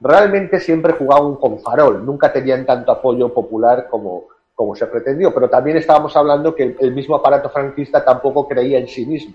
realmente 0.00 0.60
siempre 0.60 0.94
jugaban 0.94 1.36
con 1.36 1.60
farol, 1.60 2.04
nunca 2.04 2.32
tenían 2.32 2.64
tanto 2.64 2.90
apoyo 2.90 3.32
popular 3.32 3.88
como, 3.90 4.28
como 4.54 4.74
se 4.74 4.86
pretendió, 4.86 5.32
pero 5.32 5.48
también 5.48 5.76
estábamos 5.76 6.16
hablando 6.16 6.54
que 6.54 6.76
el 6.78 6.92
mismo 6.92 7.16
aparato 7.16 7.50
franquista 7.50 8.04
tampoco 8.04 8.48
creía 8.48 8.78
en 8.78 8.88
sí 8.88 9.04
mismo. 9.04 9.34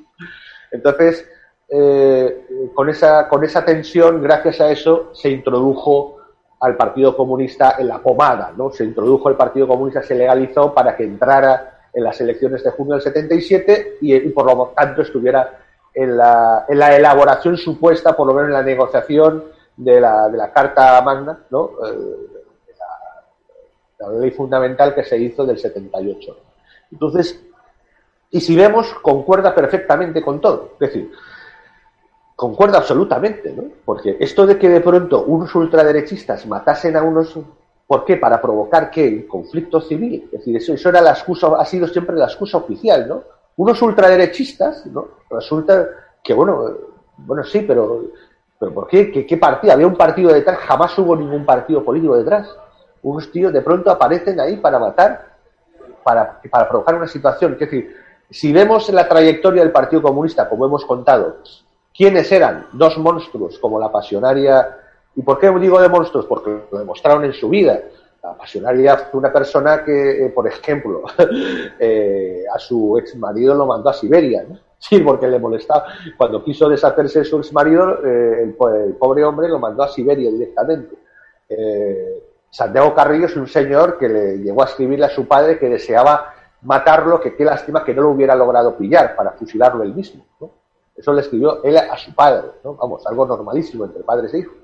Entonces, 0.72 1.28
eh, 1.70 2.72
con, 2.74 2.90
esa, 2.90 3.28
con 3.28 3.44
esa 3.44 3.64
tensión, 3.64 4.22
gracias 4.22 4.60
a 4.62 4.72
eso, 4.72 5.12
se 5.14 5.30
introdujo 5.30 6.18
al 6.60 6.76
Partido 6.76 7.16
Comunista 7.16 7.76
en 7.78 7.88
la 7.88 8.00
pomada, 8.00 8.54
¿no? 8.58 8.72
Se 8.72 8.84
introdujo 8.84 9.30
el 9.30 9.36
Partido 9.36 9.68
Comunista, 9.68 10.02
se 10.02 10.16
legalizó 10.16 10.74
para 10.74 10.96
que 10.96 11.04
entrara 11.04 11.90
en 11.94 12.04
las 12.04 12.20
elecciones 12.22 12.64
de 12.64 12.72
junio 12.72 12.94
del 12.94 13.02
77 13.02 13.98
y, 14.02 14.20
por 14.30 14.46
lo 14.46 14.74
tanto 14.76 15.02
estuviera 15.02 15.65
en 15.96 16.18
la, 16.18 16.66
en 16.68 16.78
la, 16.78 16.96
elaboración 16.96 17.58
supuesta, 17.58 18.16
por 18.16 18.28
lo 18.28 18.34
menos 18.34 18.50
en 18.50 18.54
la 18.54 18.64
negociación 18.64 19.46
de 19.78 20.02
la, 20.02 20.28
de 20.30 20.38
la 20.38 20.52
Carta 20.52 21.02
Magna, 21.02 21.40
¿no? 21.50 21.72
Eh, 21.88 22.44
la, 24.00 24.10
ley 24.20 24.32
fundamental 24.32 24.94
que 24.94 25.04
se 25.04 25.18
hizo 25.18 25.46
del 25.46 25.58
78. 25.58 26.38
Entonces, 26.92 27.42
y 28.30 28.42
si 28.42 28.56
vemos, 28.56 28.94
concuerda 29.02 29.56
perfectamente 29.56 30.22
con 30.22 30.42
todo. 30.42 30.72
Es 30.74 30.80
decir, 30.80 31.12
concuerda 32.36 32.80
absolutamente, 32.80 33.54
¿no? 33.54 33.64
Porque 33.86 34.18
esto 34.20 34.46
de 34.46 34.60
que 34.60 34.70
de 34.70 34.82
pronto 34.82 35.24
unos 35.24 35.56
ultraderechistas 35.56 36.46
matasen 36.46 36.98
a 36.98 37.04
unos 37.04 37.40
¿Por 37.88 38.04
qué? 38.04 38.18
Para 38.18 38.42
provocar 38.42 38.90
qué? 38.90 39.08
El 39.08 39.28
conflicto 39.28 39.80
civil. 39.80 40.24
Es 40.26 40.40
decir, 40.40 40.58
eso, 40.58 40.74
eso 40.74 40.90
era 40.90 41.02
la 41.02 41.12
excusa, 41.12 41.56
ha 41.58 41.66
sido 41.66 41.88
siempre 41.88 42.16
la 42.16 42.26
excusa 42.26 42.58
oficial, 42.58 43.08
¿no? 43.08 43.24
Unos 43.58 43.82
ultraderechistas, 43.82 44.86
¿no? 44.88 45.08
Resulta 45.30 45.88
que, 46.24 46.34
bueno, 46.34 46.70
bueno, 47.18 47.44
sí, 47.44 47.62
pero, 47.62 48.04
pero 48.60 48.74
¿por 48.74 48.88
qué? 48.88 49.12
¿Qué, 49.26 49.38
partido? 49.38 49.74
Había 49.74 49.88
un 49.88 49.96
partido 49.96 50.34
detrás, 50.34 50.60
jamás 50.60 50.98
hubo 50.98 51.16
ningún 51.16 51.46
partido 51.46 51.84
político 51.84 52.18
detrás. 52.18 52.54
Unos 53.04 53.32
tíos 53.32 53.54
de 53.54 53.62
pronto 53.62 53.90
aparecen 53.92 54.40
ahí 54.40 54.58
para 54.58 54.80
matar, 54.80 55.36
para, 56.04 56.42
para 56.50 56.68
provocar 56.68 56.96
una 56.96 57.08
situación. 57.08 57.54
Es 57.54 57.60
decir, 57.60 57.96
si 58.30 58.52
vemos 58.52 58.90
la 58.90 59.08
trayectoria 59.08 59.62
del 59.62 59.72
Partido 59.72 60.02
Comunista, 60.02 60.50
como 60.50 60.66
hemos 60.66 60.84
contado, 60.86 61.38
¿quiénes 61.96 62.32
eran? 62.32 62.68
Dos 62.74 62.98
monstruos, 62.98 63.60
como 63.60 63.80
la 63.80 63.92
pasionaria 63.92 64.80
¿Y 65.16 65.22
por 65.22 65.40
qué 65.40 65.50
digo 65.60 65.80
de 65.80 65.90
monstruos? 65.90 66.26
Porque 66.26 66.64
lo 66.72 66.78
demostraron 66.78 67.24
en 67.24 67.34
su 67.34 67.50
vida. 67.50 67.80
La 68.26 68.34
pasionaria 68.36 68.98
fue 68.98 69.20
una 69.20 69.32
persona 69.32 69.84
que, 69.84 70.26
eh, 70.26 70.30
por 70.30 70.48
ejemplo, 70.48 71.04
eh, 71.80 72.44
a 72.52 72.58
su 72.58 72.98
ex 72.98 73.16
marido 73.18 73.54
lo 73.54 73.68
mandó 73.68 73.90
a 73.90 73.94
Siberia, 73.94 74.44
¿no? 74.50 74.58
Sí, 74.80 75.00
porque 75.00 75.28
le 75.28 75.40
molestaba. 75.40 75.86
Cuando 76.18 76.44
quiso 76.44 76.68
deshacerse 76.68 77.20
de 77.20 77.26
su 77.26 77.38
ex 77.38 77.54
marido, 77.54 78.04
eh, 78.06 78.44
el, 78.44 78.56
pobre 78.56 79.24
hombre 79.24 79.48
lo 79.48 79.60
mandó 79.60 79.84
a 79.84 79.88
Siberia 79.88 80.30
directamente. 80.32 80.96
Santiago 82.50 82.94
Carrillo 82.94 83.28
es 83.28 83.36
un 83.36 83.48
señor 83.48 83.98
que 83.98 84.10
le 84.10 84.38
llegó 84.40 84.64
a 84.64 84.66
escribirle 84.66 85.06
a 85.06 85.10
su 85.10 85.28
padre 85.28 85.58
que 85.60 85.70
deseaba 85.70 86.34
matarlo, 86.64 87.20
que 87.20 87.36
qué 87.36 87.46
lástima 87.46 87.84
que 87.84 87.94
no 87.94 88.02
lo 88.04 88.10
hubiera 88.10 88.36
logrado 88.36 88.76
pillar 88.76 89.16
para 89.16 89.32
fusilarlo 89.32 89.84
él 89.84 89.94
mismo. 89.94 90.24
Eso 90.96 91.14
le 91.14 91.22
escribió 91.22 91.64
él 91.64 91.78
a 91.78 91.98
su 91.98 92.14
padre, 92.14 92.50
¿no? 92.64 92.76
vamos, 92.76 93.06
algo 93.08 93.26
normalísimo 93.26 93.86
entre 93.86 94.04
padres 94.04 94.34
e 94.34 94.40
hijos. 94.40 94.56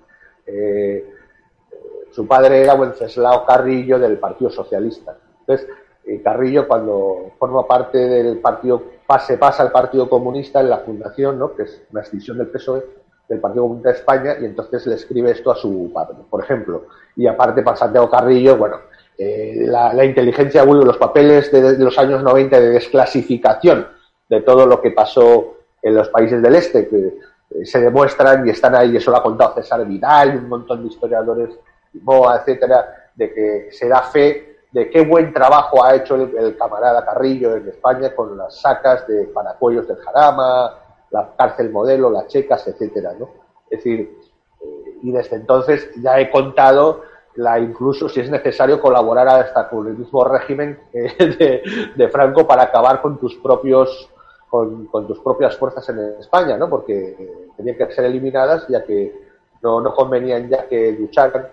Su 2.12 2.28
padre 2.28 2.62
era 2.62 2.76
Wenceslao 2.76 3.45
Carrillo 3.45 4.00
del 4.00 4.17
Partido 4.17 4.50
Socialista. 4.50 5.15
Entonces, 5.41 5.67
eh, 6.06 6.21
Carrillo 6.21 6.67
cuando 6.67 7.32
forma 7.38 7.67
parte 7.67 7.97
del 7.97 8.39
partido, 8.39 8.84
se 9.26 9.38
pasa 9.38 9.63
al 9.63 9.71
Partido 9.71 10.10
Comunista 10.10 10.62
en 10.62 10.69
la 10.69 10.80
fundación, 10.80 11.38
¿no? 11.38 11.54
que 11.54 11.63
es 11.63 11.84
una 11.91 12.02
extinción 12.02 12.38
del 12.38 12.47
PSOE, 12.47 12.84
del 13.28 13.39
Partido 13.39 13.63
Comunista 13.63 13.89
de 13.89 13.95
España, 13.95 14.36
y 14.39 14.45
entonces 14.45 14.88
le 14.88 14.95
escribe 14.95 15.32
esto 15.32 15.52
a 15.52 15.56
su 15.56 15.91
padre, 15.93 16.17
por 16.30 16.43
ejemplo. 16.43 16.88
Y 17.15 17.28
aparte 17.28 17.62
para 17.62 17.78
Santiago 17.78 18.10
Carrillo, 18.10 18.58
bueno, 18.58 18.78
eh, 19.17 19.65
la, 19.65 20.04
inteligencia, 20.06 20.63
bueno, 20.63 20.84
los 20.84 20.97
papeles 20.97 21.52
de, 21.52 21.62
de, 21.62 21.84
los 21.84 21.97
años 22.00 22.24
90 22.24 22.60
de 22.60 22.69
desclasificación 22.69 23.88
de 24.30 24.41
todo 24.41 24.65
lo 24.65 24.82
que 24.82 24.91
pasó 24.91 25.58
en 25.82 25.95
los 25.95 26.10
países 26.10 26.41
del 26.41 26.56
este, 26.56 26.88
que 26.88 26.97
eh, 27.52 27.65
se 27.65 27.82
demuestran 27.82 28.47
y 28.47 28.52
están 28.52 28.76
ahí, 28.76 28.95
eso 28.95 29.12
lo 29.12 29.17
ha 29.17 29.24
contado 29.24 29.54
César 29.56 29.86
Vidal 29.86 30.36
y 30.36 30.38
un 30.38 30.50
montón 30.50 30.82
de 30.82 30.88
historiadores, 30.88 31.50
Boa, 31.94 32.38
etcétera, 32.38 33.10
de 33.16 33.34
que 33.34 33.68
se 33.72 33.88
da 33.88 34.02
fe 34.04 34.52
de 34.72 34.90
qué 34.90 35.02
buen 35.02 35.34
trabajo 35.34 35.84
ha 35.84 35.96
hecho 35.96 36.16
el, 36.16 36.56
camarada 36.58 37.06
Carrillo 37.06 37.58
en 37.58 37.68
España 37.68 38.16
con 38.16 38.38
las 38.38 38.62
sacas 38.62 39.06
de 39.06 39.26
Paracuellos 39.26 39.88
del 39.88 39.98
Jarama, 39.98 40.78
la 41.10 41.34
cárcel 41.38 41.72
modelo, 41.72 42.10
las 42.10 42.28
checas, 42.28 42.66
etcétera, 42.68 43.14
¿no? 43.20 43.30
Es 43.70 43.80
decir, 43.80 44.18
eh, 44.62 45.00
y 45.04 45.12
desde 45.12 45.36
entonces 45.36 45.90
ya 46.02 46.20
he 46.20 46.32
contado 46.32 47.02
la 47.36 47.60
incluso 47.60 48.08
si 48.10 48.22
es 48.22 48.30
necesario 48.30 48.82
colaborar 48.82 49.28
hasta 49.28 49.70
con 49.70 49.88
el 49.88 49.98
mismo 49.98 50.24
régimen 50.24 50.80
eh, 50.94 51.16
de, 51.18 51.64
de 51.96 52.10
Franco 52.10 52.48
para 52.48 52.64
acabar 52.64 53.02
con 53.02 53.20
tus 53.20 53.36
propios 53.36 54.10
con, 54.52 55.08
tus 55.08 55.20
propias 55.20 55.56
fuerzas 55.56 55.88
en 55.90 56.00
España, 56.20 56.58
¿no? 56.58 56.70
Porque 56.70 57.16
eh, 57.18 57.48
tenían 57.56 57.78
que 57.78 57.90
ser 57.92 58.04
eliminadas 58.04 58.68
ya 58.68 58.84
que 58.84 59.16
no, 59.64 59.80
no 59.80 59.96
convenían 59.96 60.50
ya 60.50 60.68
que 60.68 60.92
lucharan. 60.92 61.48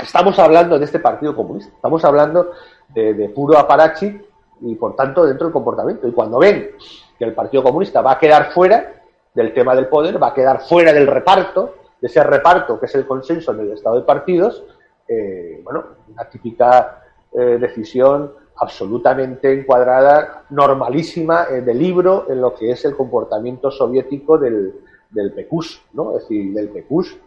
Estamos 0.00 0.38
hablando 0.38 0.78
de 0.78 0.84
este 0.84 1.00
Partido 1.00 1.34
Comunista, 1.34 1.72
estamos 1.74 2.04
hablando 2.04 2.52
de, 2.88 3.32
puro 3.34 3.58
aparachi 3.58 4.20
y 4.60 4.74
por 4.76 4.94
tanto 4.94 5.26
dentro 5.26 5.46
del 5.46 5.52
comportamiento. 5.52 6.06
Y 6.06 6.12
cuando 6.12 6.38
ven 6.38 6.70
que 7.18 7.24
el 7.24 7.34
Partido 7.34 7.64
Comunista 7.64 8.00
va 8.00 8.12
a 8.12 8.18
quedar 8.18 8.52
fuera 8.52 9.02
del 9.34 9.52
tema 9.52 9.74
del 9.74 9.88
poder, 9.88 10.22
va 10.22 10.28
a 10.28 10.34
quedar 10.34 10.60
fuera 10.60 10.92
del 10.92 11.08
reparto, 11.08 11.74
de 12.00 12.06
ese 12.06 12.22
reparto 12.22 12.78
que 12.78 12.86
es 12.86 12.94
el 12.94 13.06
consenso 13.06 13.52
en 13.52 13.60
el 13.60 13.72
Estado 13.72 13.96
de 13.96 14.02
partidos, 14.02 14.62
eh, 15.08 15.60
bueno, 15.64 15.84
una 16.12 16.24
típica 16.26 17.02
eh, 17.32 17.58
decisión 17.60 18.32
absolutamente 18.56 19.52
encuadrada, 19.52 20.44
normalísima 20.50 21.46
eh, 21.50 21.60
de 21.60 21.74
libro 21.74 22.26
en 22.28 22.40
lo 22.40 22.54
que 22.54 22.70
es 22.70 22.84
el 22.84 22.94
comportamiento 22.94 23.72
soviético 23.72 24.38
del, 24.38 24.74
del 25.10 25.32
PECUS, 25.32 25.82
¿no? 25.94 26.16
Es 26.16 26.22
decir, 26.22 26.52
del 26.54 26.68
PECUS 26.68 27.18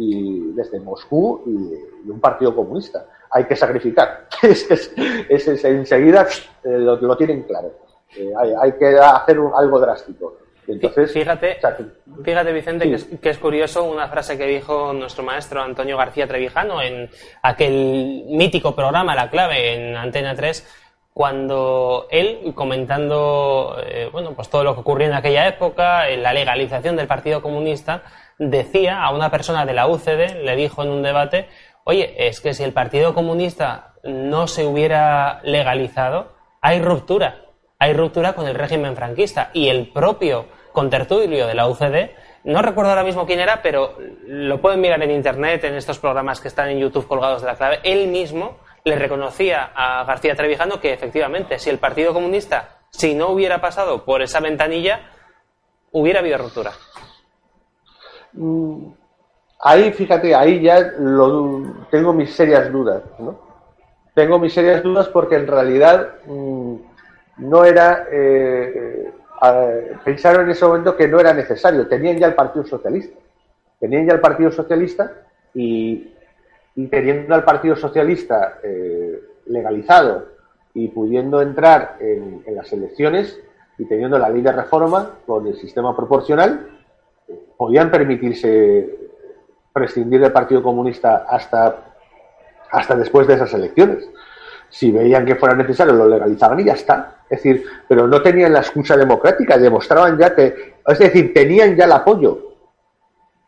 y 0.00 0.52
desde 0.52 0.80
Moscú 0.80 1.42
y, 1.46 2.08
un 2.10 2.18
partido 2.18 2.56
comunista. 2.56 3.06
Hay 3.30 3.44
que 3.44 3.54
sacrificar. 3.54 4.26
es, 4.42 4.70
es, 4.70 5.64
enseguida 5.64 6.26
eh, 6.64 6.78
lo, 6.78 7.16
tienen 7.16 7.42
claro. 7.42 7.70
Eh, 8.16 8.32
hay, 8.36 8.52
hay, 8.60 8.72
que 8.72 8.98
hacer 8.98 9.38
algo 9.54 9.78
drástico. 9.78 10.38
Entonces, 10.66 11.12
fíjate, 11.12 11.58
fíjate 12.24 12.52
Vicente, 12.52 12.88
que, 12.88 12.94
es, 12.94 13.04
que, 13.04 13.30
es, 13.30 13.38
curioso 13.38 13.84
una 13.84 14.08
frase 14.08 14.38
que 14.38 14.46
dijo 14.46 14.92
nuestro 14.92 15.24
maestro 15.24 15.62
Antonio 15.62 15.96
García 15.96 16.28
Trevijano 16.28 16.80
en 16.80 17.10
aquel 17.42 18.24
mítico 18.28 18.74
programa 18.74 19.14
La 19.14 19.30
Clave 19.30 19.74
en 19.74 19.96
Antena 19.96 20.34
3, 20.34 20.66
cuando 21.12 22.06
él, 22.10 22.52
comentando 22.54 23.76
eh, 23.84 24.08
bueno, 24.12 24.32
pues 24.34 24.48
todo 24.48 24.62
lo 24.62 24.74
que 24.74 24.80
ocurrió 24.80 25.08
en 25.08 25.14
aquella 25.14 25.48
época, 25.48 26.08
en 26.08 26.22
la 26.22 26.32
legalización 26.32 26.96
del 26.96 27.08
Partido 27.08 27.42
Comunista, 27.42 28.02
decía 28.40 29.04
a 29.04 29.12
una 29.12 29.30
persona 29.30 29.66
de 29.66 29.74
la 29.74 29.86
UCD, 29.86 30.42
le 30.42 30.56
dijo 30.56 30.82
en 30.82 30.88
un 30.88 31.02
debate, 31.02 31.48
oye, 31.84 32.14
es 32.28 32.40
que 32.40 32.54
si 32.54 32.64
el 32.64 32.72
Partido 32.72 33.14
Comunista 33.14 33.94
no 34.02 34.48
se 34.48 34.64
hubiera 34.64 35.40
legalizado, 35.44 36.32
hay 36.62 36.80
ruptura, 36.80 37.42
hay 37.78 37.92
ruptura 37.92 38.32
con 38.32 38.48
el 38.48 38.54
régimen 38.54 38.96
franquista. 38.96 39.50
Y 39.52 39.68
el 39.68 39.92
propio 39.92 40.46
contertulio 40.72 41.46
de 41.46 41.54
la 41.54 41.68
UCD. 41.68 42.10
No 42.44 42.62
recuerdo 42.62 42.90
ahora 42.90 43.04
mismo 43.04 43.26
quién 43.26 43.40
era, 43.40 43.60
pero 43.60 43.98
lo 44.26 44.60
pueden 44.62 44.80
mirar 44.80 45.02
en 45.02 45.10
internet, 45.10 45.64
en 45.64 45.74
estos 45.74 45.98
programas 45.98 46.40
que 46.40 46.48
están 46.48 46.70
en 46.70 46.78
YouTube 46.78 47.06
colgados 47.06 47.42
de 47.42 47.48
la 47.48 47.56
clave. 47.56 47.80
Él 47.82 48.08
mismo 48.08 48.58
le 48.84 48.96
reconocía 48.96 49.70
a 49.74 50.04
García 50.04 50.34
Trevijano 50.34 50.80
que 50.80 50.94
efectivamente, 50.94 51.58
si 51.58 51.68
el 51.68 51.78
Partido 51.78 52.14
Comunista, 52.14 52.78
si 52.88 53.14
no 53.14 53.28
hubiera 53.28 53.60
pasado 53.60 54.06
por 54.06 54.22
esa 54.22 54.40
ventanilla, 54.40 55.10
hubiera 55.92 56.20
habido 56.20 56.38
ruptura. 56.38 56.72
Mm, 58.32 58.86
ahí, 59.60 59.92
fíjate, 59.92 60.34
ahí 60.34 60.62
ya 60.62 60.80
lo, 60.98 61.62
tengo 61.90 62.12
mis 62.12 62.32
serias 62.32 62.70
dudas, 62.72 63.02
¿no? 63.18 63.38
Tengo 64.14 64.38
mis 64.38 64.52
serias 64.52 64.82
dudas 64.82 65.08
porque 65.08 65.36
en 65.36 65.46
realidad 65.46 66.08
mm, 66.26 66.74
no 67.38 67.64
era... 67.64 68.06
Eh, 68.10 69.12
pensaron 70.04 70.44
en 70.44 70.50
ese 70.50 70.66
momento 70.66 70.96
que 70.96 71.08
no 71.08 71.18
era 71.18 71.32
necesario, 71.32 71.88
tenían 71.88 72.18
ya 72.18 72.26
el 72.26 72.34
Partido 72.34 72.64
Socialista. 72.66 73.18
Tenían 73.78 74.06
ya 74.06 74.12
el 74.12 74.20
Partido 74.20 74.52
Socialista 74.52 75.10
y, 75.54 76.12
teniendo 76.90 77.34
al 77.34 77.44
Partido 77.44 77.76
Socialista 77.76 78.58
eh, 78.62 79.20
legalizado 79.46 80.26
y 80.74 80.88
pudiendo 80.88 81.40
entrar 81.40 81.96
en, 81.98 82.42
las 82.54 82.72
elecciones 82.72 83.40
y 83.78 83.86
teniendo 83.86 84.18
la 84.18 84.28
ley 84.28 84.42
de 84.42 84.52
reforma 84.52 85.10
con 85.26 85.46
el 85.46 85.56
sistema 85.56 85.96
proporcional, 85.96 86.79
podían 87.56 87.90
permitirse 87.90 88.98
prescindir 89.72 90.20
del 90.20 90.32
Partido 90.32 90.62
Comunista 90.62 91.26
hasta, 91.28 91.76
hasta 92.70 92.96
después 92.96 93.26
de 93.26 93.34
esas 93.34 93.52
elecciones. 93.54 94.08
Si 94.68 94.90
veían 94.90 95.26
que 95.26 95.36
fuera 95.36 95.54
necesario, 95.54 95.92
lo 95.92 96.08
legalizaban 96.08 96.60
y 96.60 96.64
ya 96.64 96.74
está. 96.74 97.22
Es 97.28 97.42
decir, 97.42 97.64
pero 97.88 98.06
no 98.06 98.22
tenían 98.22 98.52
la 98.52 98.60
excusa 98.60 98.96
democrática, 98.96 99.58
demostraban 99.58 100.18
ya 100.18 100.34
que, 100.34 100.74
es 100.86 100.98
decir, 100.98 101.34
tenían 101.34 101.76
ya 101.76 101.84
el 101.84 101.92
apoyo 101.92 102.38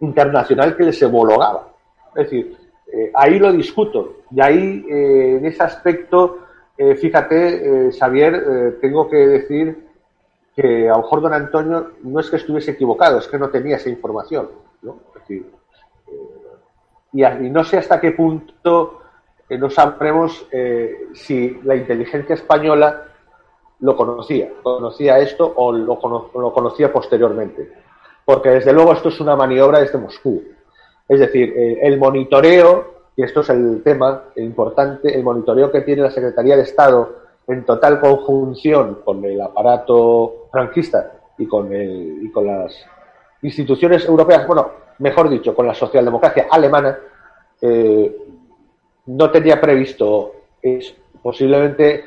internacional 0.01 0.77
que 0.77 0.85
les 0.85 1.03
homologaba. 1.03 1.69
Es 2.17 2.25
decir, 2.25 2.57
eh, 2.93 3.11
ahí 3.15 3.39
lo 3.39 3.53
discuto. 3.53 4.19
Y 4.31 4.41
ahí, 4.41 4.87
eh, 4.89 5.37
en 5.39 5.47
ese 5.47 5.63
aspecto, 5.63 6.39
eh, 6.77 6.95
fíjate, 6.97 7.91
Xavier, 7.93 8.79
tengo 8.81 9.09
que 9.09 9.17
decir 9.17 9.92
que 10.55 10.89
a 10.89 10.93
lo 10.93 10.99
mejor 10.99 11.23
don 11.23 11.35
Antonio 11.35 11.93
no 12.03 12.21
es 12.21 12.31
que 12.31 12.37
estuviese 12.37 12.73
equivocado, 12.73 13.19
es 13.19 13.29
que 13.29 13.39
no 13.39 13.49
tenía 13.51 13.77
esa 13.77 13.89
información. 13.89 14.51
¿no? 14.83 14.99
y, 15.29 17.25
y, 17.25 17.51
no 17.51 17.65
sé 17.65 17.79
hasta 17.79 18.01
qué 18.01 18.13
punto 18.13 18.99
no 19.49 19.71
sabremos 19.71 20.47
si 21.15 21.61
la 21.63 21.77
inteligencia 21.77 22.35
española 22.35 23.05
lo 23.83 23.97
conocía, 23.97 24.49
conocía 24.63 25.19
esto 25.19 25.53
o 25.57 25.73
lo, 25.73 25.99
lo 26.35 26.53
conocía 26.53 26.93
posteriormente. 26.93 27.71
Porque 28.25 28.51
desde 28.51 28.73
luego 28.73 28.93
esto 28.93 29.09
es 29.09 29.21
una 29.21 29.37
maniobra 29.37 29.81
desde 29.81 29.99
Moscú. 29.99 30.43
Es 31.09 31.19
decir, 31.19 31.53
eh, 31.57 31.79
el 31.83 31.99
monitoreo, 31.99 32.95
y 33.17 33.25
esto 33.25 33.41
es 33.41 33.51
el 33.51 33.83
tema 33.83 34.23
importante, 34.37 35.15
el 35.15 35.25
monitoreo 35.25 35.71
que 35.71 35.81
tiene 35.81 36.03
la 36.03 36.11
Secretaría 36.11 36.57
de 36.57 36.63
Estado 36.63 37.17
en 37.47 37.65
total 37.65 38.01
conjunción 38.01 39.01
con 39.05 39.25
el 39.25 39.41
aparato 39.41 40.49
franquista 40.51 41.13
y 41.39 41.47
con, 41.47 41.73
el, 41.73 42.21
y 42.23 42.31
con 42.31 42.47
las 42.47 42.75
instituciones 43.43 44.05
europeas, 44.07 44.47
bueno, 44.47 44.71
mejor 44.99 45.29
dicho, 45.29 45.55
con 45.55 45.67
la 45.67 45.75
socialdemocracia 45.75 46.47
alemana, 46.51 46.99
eh, 47.61 48.17
no 49.07 49.31
tenía 49.31 49.61
previsto, 49.61 50.33
es, 50.61 50.95
posiblemente 51.23 52.05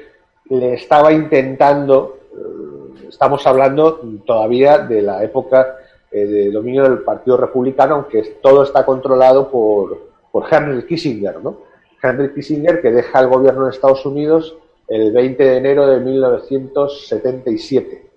le 0.49 0.75
estaba 0.75 1.11
intentando, 1.11 2.19
eh, 2.31 3.07
estamos 3.09 3.45
hablando 3.45 3.99
todavía 4.25 4.77
de 4.77 5.01
la 5.01 5.23
época 5.23 5.75
eh, 6.11 6.25
de 6.25 6.51
dominio 6.51 6.83
del 6.83 6.99
Partido 6.99 7.35
Republicano, 7.35 7.95
aunque 7.95 8.21
todo 8.41 8.63
está 8.63 8.85
controlado 8.85 9.49
por, 9.49 10.07
por 10.31 10.45
Henry 10.49 10.85
Kissinger, 10.85 11.43
¿no? 11.43 11.57
Henry 12.01 12.33
Kissinger 12.33 12.81
que 12.81 12.91
deja 12.91 13.19
el 13.19 13.27
gobierno 13.27 13.65
de 13.65 13.71
Estados 13.71 14.05
Unidos 14.05 14.55
el 14.87 15.11
20 15.11 15.43
de 15.43 15.57
enero 15.57 15.87
de 15.87 15.99
1977. 15.99 18.09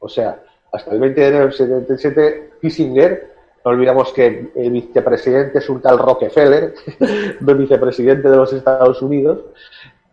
O 0.00 0.08
sea, 0.08 0.42
hasta 0.72 0.90
el 0.90 1.00
20 1.00 1.20
de 1.20 1.26
enero 1.26 1.44
del 1.44 1.52
77, 1.52 2.52
Kissinger, 2.60 3.34
no 3.64 3.70
olvidamos 3.70 4.12
que 4.12 4.50
el 4.54 4.70
vicepresidente 4.70 5.58
es 5.58 5.68
un 5.68 5.80
tal 5.80 5.98
Rockefeller, 5.98 6.74
el 7.00 7.54
vicepresidente 7.54 8.28
de 8.28 8.36
los 8.36 8.52
Estados 8.52 9.00
Unidos, 9.00 9.44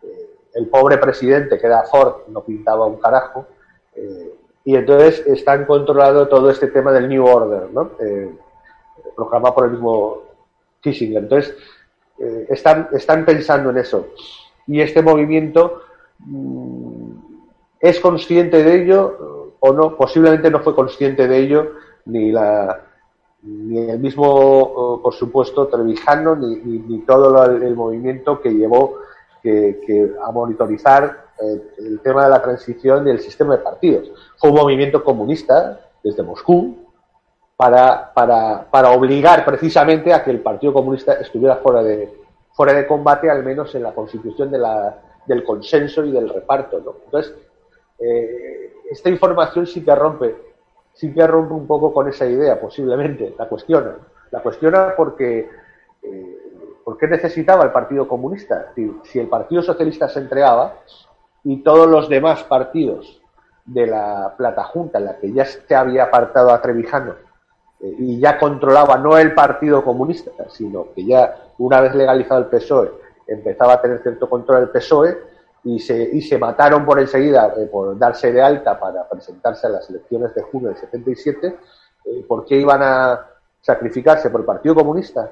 eh, 0.01 0.07
el 0.53 0.67
pobre 0.67 0.97
presidente 0.97 1.57
que 1.57 1.67
era 1.67 1.83
Ford 1.83 2.27
no 2.29 2.43
pintaba 2.43 2.85
un 2.85 2.97
carajo, 2.97 3.45
eh, 3.95 4.33
y 4.63 4.75
entonces 4.75 5.25
están 5.27 5.65
controlado 5.65 6.27
todo 6.27 6.49
este 6.49 6.67
tema 6.67 6.91
del 6.91 7.09
New 7.09 7.25
Order, 7.25 7.71
¿no? 7.71 7.91
Eh, 7.99 8.31
proclamado 9.15 9.55
por 9.55 9.65
el 9.65 9.71
mismo 9.71 10.21
Kissinger. 10.79 11.23
Entonces, 11.23 11.55
están, 12.49 12.87
están 12.93 13.25
pensando 13.25 13.71
en 13.71 13.79
eso. 13.79 14.09
Y 14.67 14.79
este 14.79 15.01
movimiento 15.01 15.81
es 17.79 17.99
consciente 17.99 18.63
de 18.63 18.83
ello 18.83 19.55
o 19.59 19.73
no, 19.73 19.95
posiblemente 19.95 20.49
no 20.49 20.59
fue 20.59 20.75
consciente 20.75 21.27
de 21.27 21.37
ello 21.37 21.71
ni 22.05 22.31
la 22.31 22.87
ni 23.43 23.89
el 23.89 23.99
mismo, 23.99 24.99
por 25.01 25.13
supuesto, 25.13 25.67
Trevijano, 25.67 26.35
ni, 26.35 26.57
ni, 26.57 26.99
todo 26.99 27.43
el 27.45 27.75
movimiento 27.75 28.39
que 28.39 28.51
llevó 28.51 28.97
que, 29.41 30.13
a 30.23 30.31
monitorizar 30.31 31.25
eh, 31.41 31.73
el 31.79 31.99
tema 32.01 32.25
de 32.25 32.29
la 32.29 32.41
transición 32.41 33.03
del 33.03 33.19
sistema 33.19 33.57
de 33.57 33.63
partidos. 33.63 34.11
Fue 34.37 34.51
un 34.51 34.57
movimiento 34.57 35.03
comunista 35.03 35.79
desde 36.03 36.21
Moscú 36.21 36.77
para, 37.57 38.13
para, 38.13 38.67
para 38.69 38.91
obligar 38.91 39.43
precisamente 39.43 40.13
a 40.13 40.23
que 40.23 40.31
el 40.31 40.41
Partido 40.41 40.73
Comunista 40.73 41.13
estuviera 41.13 41.55
fuera 41.57 41.81
de, 41.81 42.13
fuera 42.53 42.73
de 42.73 42.85
combate, 42.85 43.29
al 43.29 43.43
menos 43.43 43.73
en 43.73 43.83
la 43.83 43.93
constitución 43.93 44.51
de 44.51 44.59
la, 44.59 44.97
del 45.25 45.43
consenso 45.43 46.03
y 46.03 46.11
del 46.11 46.29
reparto. 46.29 46.77
Entonces, 46.77 47.35
eh, 47.99 48.73
esta 48.89 49.09
información 49.09 49.67
sí 49.67 49.83
que 49.83 49.95
rompe, 49.95 50.35
sí 50.93 51.13
que 51.13 51.25
rompe 51.25 51.53
un 51.53 51.67
poco 51.67 51.93
con 51.93 52.07
esa 52.07 52.25
idea, 52.25 52.59
posiblemente, 52.59 53.33
la 53.37 53.47
cuestiona. 53.47 53.95
La 54.31 54.41
cuestiona 54.41 54.93
porque 54.95 55.49
eh, 56.03 56.41
¿Por 56.83 56.97
qué 56.97 57.07
necesitaba 57.07 57.63
el 57.63 57.71
Partido 57.71 58.07
Comunista? 58.07 58.73
Si 59.03 59.19
el 59.19 59.27
Partido 59.27 59.61
Socialista 59.61 60.09
se 60.09 60.19
entregaba 60.19 60.75
y 61.43 61.63
todos 61.63 61.87
los 61.87 62.09
demás 62.09 62.43
partidos 62.43 63.21
de 63.65 63.87
la 63.87 64.33
plata 64.37 64.63
junta, 64.63 64.97
en 64.97 65.05
la 65.05 65.17
que 65.17 65.31
ya 65.31 65.45
se 65.45 65.75
había 65.75 66.03
apartado 66.03 66.51
a 66.51 66.61
Trevijano 66.61 67.13
eh, 67.79 67.95
y 67.99 68.19
ya 68.19 68.37
controlaba 68.39 68.97
no 68.97 69.17
el 69.17 69.33
Partido 69.33 69.83
Comunista, 69.83 70.31
sino 70.49 70.87
que 70.93 71.05
ya 71.05 71.37
una 71.59 71.79
vez 71.81 71.93
legalizado 71.93 72.41
el 72.41 72.47
PSOE 72.47 72.91
empezaba 73.27 73.73
a 73.73 73.81
tener 73.81 74.01
cierto 74.01 74.29
control 74.29 74.61
del 74.61 74.69
PSOE 74.69 75.17
y 75.63 75.79
se, 75.79 76.09
y 76.13 76.21
se 76.21 76.37
mataron 76.37 76.85
por 76.85 76.99
enseguida 76.99 77.53
eh, 77.57 77.67
por 77.67 77.97
darse 77.97 78.31
de 78.31 78.41
alta 78.41 78.79
para 78.79 79.07
presentarse 79.07 79.67
a 79.67 79.71
las 79.71 79.89
elecciones 79.89 80.33
de 80.33 80.41
junio 80.41 80.69
del 80.69 80.77
77, 80.77 81.47
eh, 82.05 82.25
¿por 82.27 82.45
qué 82.45 82.55
iban 82.55 82.81
a 82.81 83.27
sacrificarse 83.61 84.29
por 84.29 84.41
el 84.41 84.45
Partido 84.45 84.73
Comunista? 84.73 85.31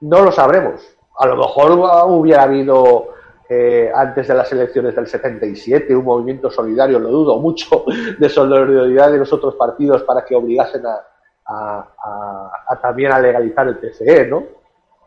No 0.00 0.22
lo 0.22 0.32
sabremos. 0.32 0.80
A 1.18 1.26
lo 1.26 1.36
mejor 1.36 1.72
hubiera 2.08 2.44
habido 2.44 3.10
eh, 3.48 3.92
antes 3.94 4.26
de 4.28 4.34
las 4.34 4.50
elecciones 4.50 4.96
del 4.96 5.06
77 5.06 5.94
un 5.94 6.04
movimiento 6.04 6.50
solidario, 6.50 6.98
lo 6.98 7.10
dudo 7.10 7.38
mucho, 7.38 7.84
de 8.18 8.28
solidaridad 8.30 9.12
de 9.12 9.18
los 9.18 9.32
otros 9.32 9.54
partidos 9.56 10.02
para 10.04 10.24
que 10.24 10.34
obligasen 10.34 10.82
a, 10.86 12.78
también 12.80 13.12
a 13.12 13.18
legalizar 13.18 13.68
el 13.68 13.76
PCE, 13.76 14.26
¿no? 14.26 14.61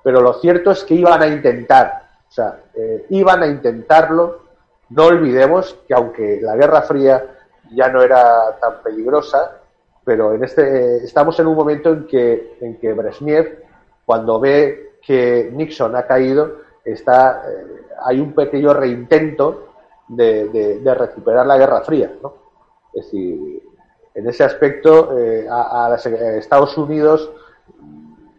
Pero 0.06 0.22
lo 0.22 0.34
cierto 0.34 0.70
es 0.70 0.84
que 0.84 0.94
iban 0.94 1.20
a 1.24 1.26
intentar, 1.26 2.10
o 2.30 2.32
sea, 2.32 2.60
eh, 2.76 3.08
iban 3.10 3.41
a 3.41 3.48
intentarlo. 3.48 4.44
No 4.89 5.06
olvidemos 5.06 5.80
que 5.88 5.96
aunque 5.96 6.39
la 6.44 6.56
Guerra 6.56 6.84
Fría 6.84 7.26
ya 7.72 7.89
no 7.89 8.04
era 8.04 8.56
tan 8.62 8.84
peligrosa, 8.84 9.62
pero 10.04 10.36
en 10.36 10.44
este 10.44 10.98
estamos 10.98 11.39
en 11.39 11.48
un 11.48 11.56
momento 11.56 11.89
en 11.89 12.06
que 12.06 12.58
en 12.62 12.78
que 12.78 12.94
Brezhnev 12.94 13.63
cuando 14.06 14.39
ve 14.39 14.98
que 15.02 15.50
Nixon 15.52 15.96
ha 15.96 16.06
caído, 16.06 16.58
está, 16.84 17.44
eh, 17.50 17.82
hay 18.04 18.20
un 18.20 18.34
pequeño 18.34 18.76
reintento 18.76 19.70
de, 20.08 20.80
recuperar 20.96 21.48
la 21.48 21.58
Guerra 21.58 21.82
Fría. 21.82 22.13
¿no? 22.22 22.34
Es 22.94 23.06
decir, 23.06 23.63
en 24.13 24.30
ese 24.30 24.44
aspecto, 24.44 25.18
eh, 25.18 25.48
a, 25.50 25.96
Estados 26.38 26.78
Unidos, 26.78 27.32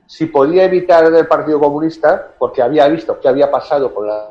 si 0.07 0.27
podía 0.27 0.64
evitar 0.64 1.05
el 1.05 1.27
Partido 1.27 1.59
Comunista, 1.61 2.29
porque 2.38 2.62
había 2.62 2.87
visto 2.88 3.19
qué 3.21 3.29
había 3.29 3.51
pasado 3.51 3.92
con, 3.95 4.07
la, 4.07 4.31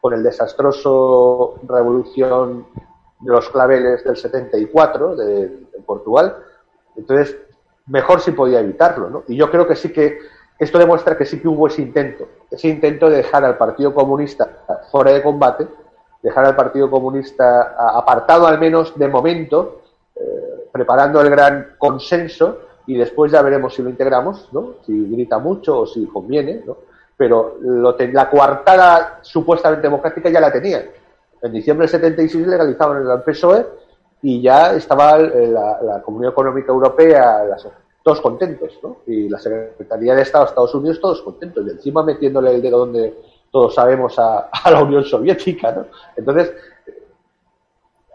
con 0.00 0.12
el 0.12 0.22
desastroso 0.22 1.60
revolución 1.66 2.66
de 3.20 3.32
los 3.32 3.48
claveles 3.50 4.02
del 4.04 4.16
74 4.16 5.16
de, 5.16 5.48
de 5.48 5.80
Portugal, 5.86 6.36
entonces 6.96 7.36
mejor 7.86 8.20
si 8.20 8.32
podía 8.32 8.60
evitarlo. 8.60 9.24
Y 9.28 9.36
yo 9.36 9.50
creo 9.50 9.66
que 9.66 9.76
sí 9.76 9.92
que 9.92 10.18
esto 10.58 10.78
demuestra 10.78 11.16
que 11.16 11.24
sí 11.24 11.40
que 11.40 11.48
hubo 11.48 11.66
ese 11.66 11.82
intento, 11.82 12.28
ese 12.50 12.68
intento 12.68 13.08
de 13.08 13.18
dejar 13.18 13.44
al 13.44 13.56
Partido 13.56 13.94
Comunista 13.94 14.48
fuera 14.90 15.12
de 15.12 15.22
combate, 15.22 15.66
dejar 16.22 16.46
al 16.46 16.56
Partido 16.56 16.90
Comunista 16.90 17.74
apartado 17.96 18.46
al 18.46 18.60
menos 18.60 18.96
de 18.96 19.08
momento, 19.08 19.82
eh, 20.14 20.68
preparando 20.72 21.20
el 21.20 21.30
gran 21.30 21.74
consenso 21.78 22.58
y 22.86 22.96
después 22.96 23.30
ya 23.30 23.42
veremos 23.42 23.74
si 23.74 23.82
lo 23.82 23.90
integramos, 23.90 24.48
¿no? 24.52 24.74
Si 24.84 25.08
grita 25.08 25.38
mucho 25.38 25.80
o 25.80 25.86
si 25.86 26.06
conviene, 26.06 26.62
¿no? 26.66 26.76
Pero 27.16 27.56
la 27.60 28.28
coartada 28.28 29.20
supuestamente 29.22 29.82
democrática 29.82 30.28
ya 30.28 30.40
la 30.40 30.52
tenían. 30.52 30.84
En 31.40 31.52
diciembre 31.52 31.86
del 31.86 31.90
76 31.90 32.46
legalizaban 32.46 33.06
el 33.06 33.22
PSOE 33.22 33.66
y 34.22 34.40
ya 34.40 34.74
estaba 34.74 35.20
eh, 35.20 35.48
la, 35.48 36.02
Comunidad 36.02 36.32
Económica 36.32 36.72
Europea, 36.72 37.44
todos 38.02 38.20
contentos, 38.20 38.78
¿no? 38.82 38.98
Y 39.06 39.28
la 39.28 39.38
Secretaría 39.38 40.14
de 40.14 40.22
Estado 40.22 40.44
de 40.44 40.48
Estados 40.48 40.74
Unidos 40.74 41.00
todos 41.00 41.22
contentos. 41.22 41.64
Y 41.66 41.70
encima 41.70 42.02
metiéndole 42.02 42.54
el 42.54 42.62
dedo 42.62 42.78
donde 42.78 43.14
todos 43.50 43.74
sabemos 43.74 44.18
a, 44.18 44.48
a 44.50 44.70
la 44.70 44.82
Unión 44.82 45.04
Soviética, 45.04 45.72
¿no? 45.72 45.86
Entonces, 46.16 46.52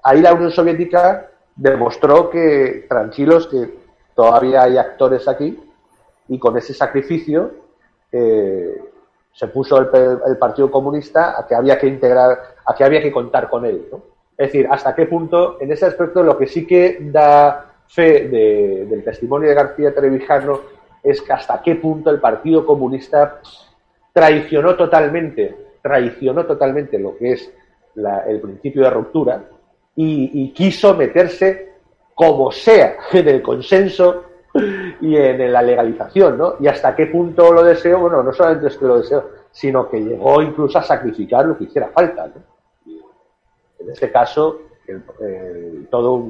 ahí 0.04 0.22
la 0.22 0.34
Unión 0.34 0.52
Soviética 0.52 1.30
demostró 1.56 2.30
que, 2.30 2.86
tranquilos, 2.90 3.48
que 3.48 3.87
todavía 4.18 4.64
hay 4.64 4.80
actores 4.80 5.28
aquí 5.28 5.60
y 6.28 6.40
con 6.40 6.58
ese 6.58 6.74
sacrificio 6.74 7.52
eh, 8.12 8.82
se 9.32 9.48
puso 9.50 9.78
el, 9.78 10.38
Partido 10.40 10.72
Comunista 10.72 11.40
a 11.40 11.46
que 11.46 11.54
había 11.54 11.78
que 11.78 11.86
integrar, 11.86 12.56
a 12.66 12.74
que 12.74 12.84
había 12.84 13.00
que 13.00 13.12
contar 13.12 13.48
con 13.48 13.64
él. 13.64 13.86
Es 14.36 14.48
decir, 14.48 14.68
hasta 14.72 14.96
qué 14.96 15.06
punto, 15.06 15.62
en 15.62 15.72
ese 15.72 15.86
aspecto, 15.86 16.24
lo 16.24 16.36
que 16.36 16.48
sí 16.48 16.66
que 16.66 16.98
da 17.00 17.74
fe 17.88 18.28
del 18.28 19.04
testimonio 19.04 19.50
de 19.50 19.56
García 19.56 19.94
Trevijano 19.94 20.62
es 21.04 21.22
que 21.22 21.34
hasta 21.34 21.62
qué 21.62 21.76
punto 21.76 22.10
el 22.10 22.20
Partido 22.20 22.66
Comunista 22.66 23.40
traicionó 24.12 24.76
totalmente, 24.76 25.56
traicionó 25.84 26.44
totalmente 26.48 26.98
lo 26.98 27.16
que 27.16 27.34
es 27.34 27.54
el 28.26 28.42
principio 28.42 28.82
de 28.82 28.90
ruptura 28.90 29.44
y, 29.96 30.52
quiso 30.54 30.96
meterse 30.96 31.74
como 32.18 32.52
sea 32.52 32.98
en 33.14 33.28
el 33.30 33.44
consenso 33.44 34.24
y 35.02 35.16
en 35.16 35.54
la 35.54 35.62
legalización, 35.62 36.36
¿no? 36.36 36.56
Y 36.60 36.68
hasta 36.68 36.96
qué 36.96 37.06
punto 37.06 37.54
lo 37.54 37.64
deseo, 37.64 38.00
bueno, 38.00 38.24
no 38.24 38.34
solamente 38.34 38.68
es 38.68 38.78
que 38.78 38.86
lo 38.86 38.98
deseo, 38.98 39.30
sino 39.52 39.88
que 39.88 40.00
llegó 40.00 40.42
incluso 40.42 40.80
a 40.80 40.84
sacrificar 40.84 41.46
lo 41.46 41.56
que 41.56 41.66
hiciera 41.66 41.90
falta, 41.90 42.26
¿no? 42.26 42.42
En 43.80 43.92
este 43.92 44.12
caso, 44.12 44.62
todo 45.92 46.26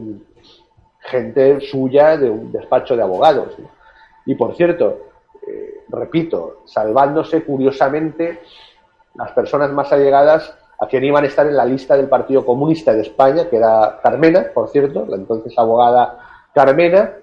gente 1.00 1.62
suya 1.62 2.17
de 2.17 2.30
un 2.30 2.52
despacho 2.52 2.97
de 2.97 3.04
abogados. 3.04 3.56
Y 4.26 4.36
por 4.36 4.56
cierto, 4.56 5.08
eh, 5.47 5.84
repito, 5.88 6.63
salvándose 6.65 7.45
curiosamente 7.45 8.41
las 9.15 9.32
personas 9.32 9.71
más 9.71 9.93
allegadas 9.93 10.54
a 10.80 10.88
quien 10.88 11.04
iban 11.04 11.24
a 11.24 11.28
estar 11.28 11.48
en 11.48 11.58
la 11.58 11.66
lista 11.66 11.98
del 11.98 12.08
Partido 12.08 12.46
Comunista 12.46 12.94
de 12.94 13.02
España, 13.02 13.50
que 13.50 13.58
era 13.58 14.00
Carmena, 14.02 14.48
por 14.54 14.70
cierto, 14.70 15.06
la 15.08 15.16
entonces 15.16 15.54
abogada 15.58 16.20
Carmena, 16.54 17.13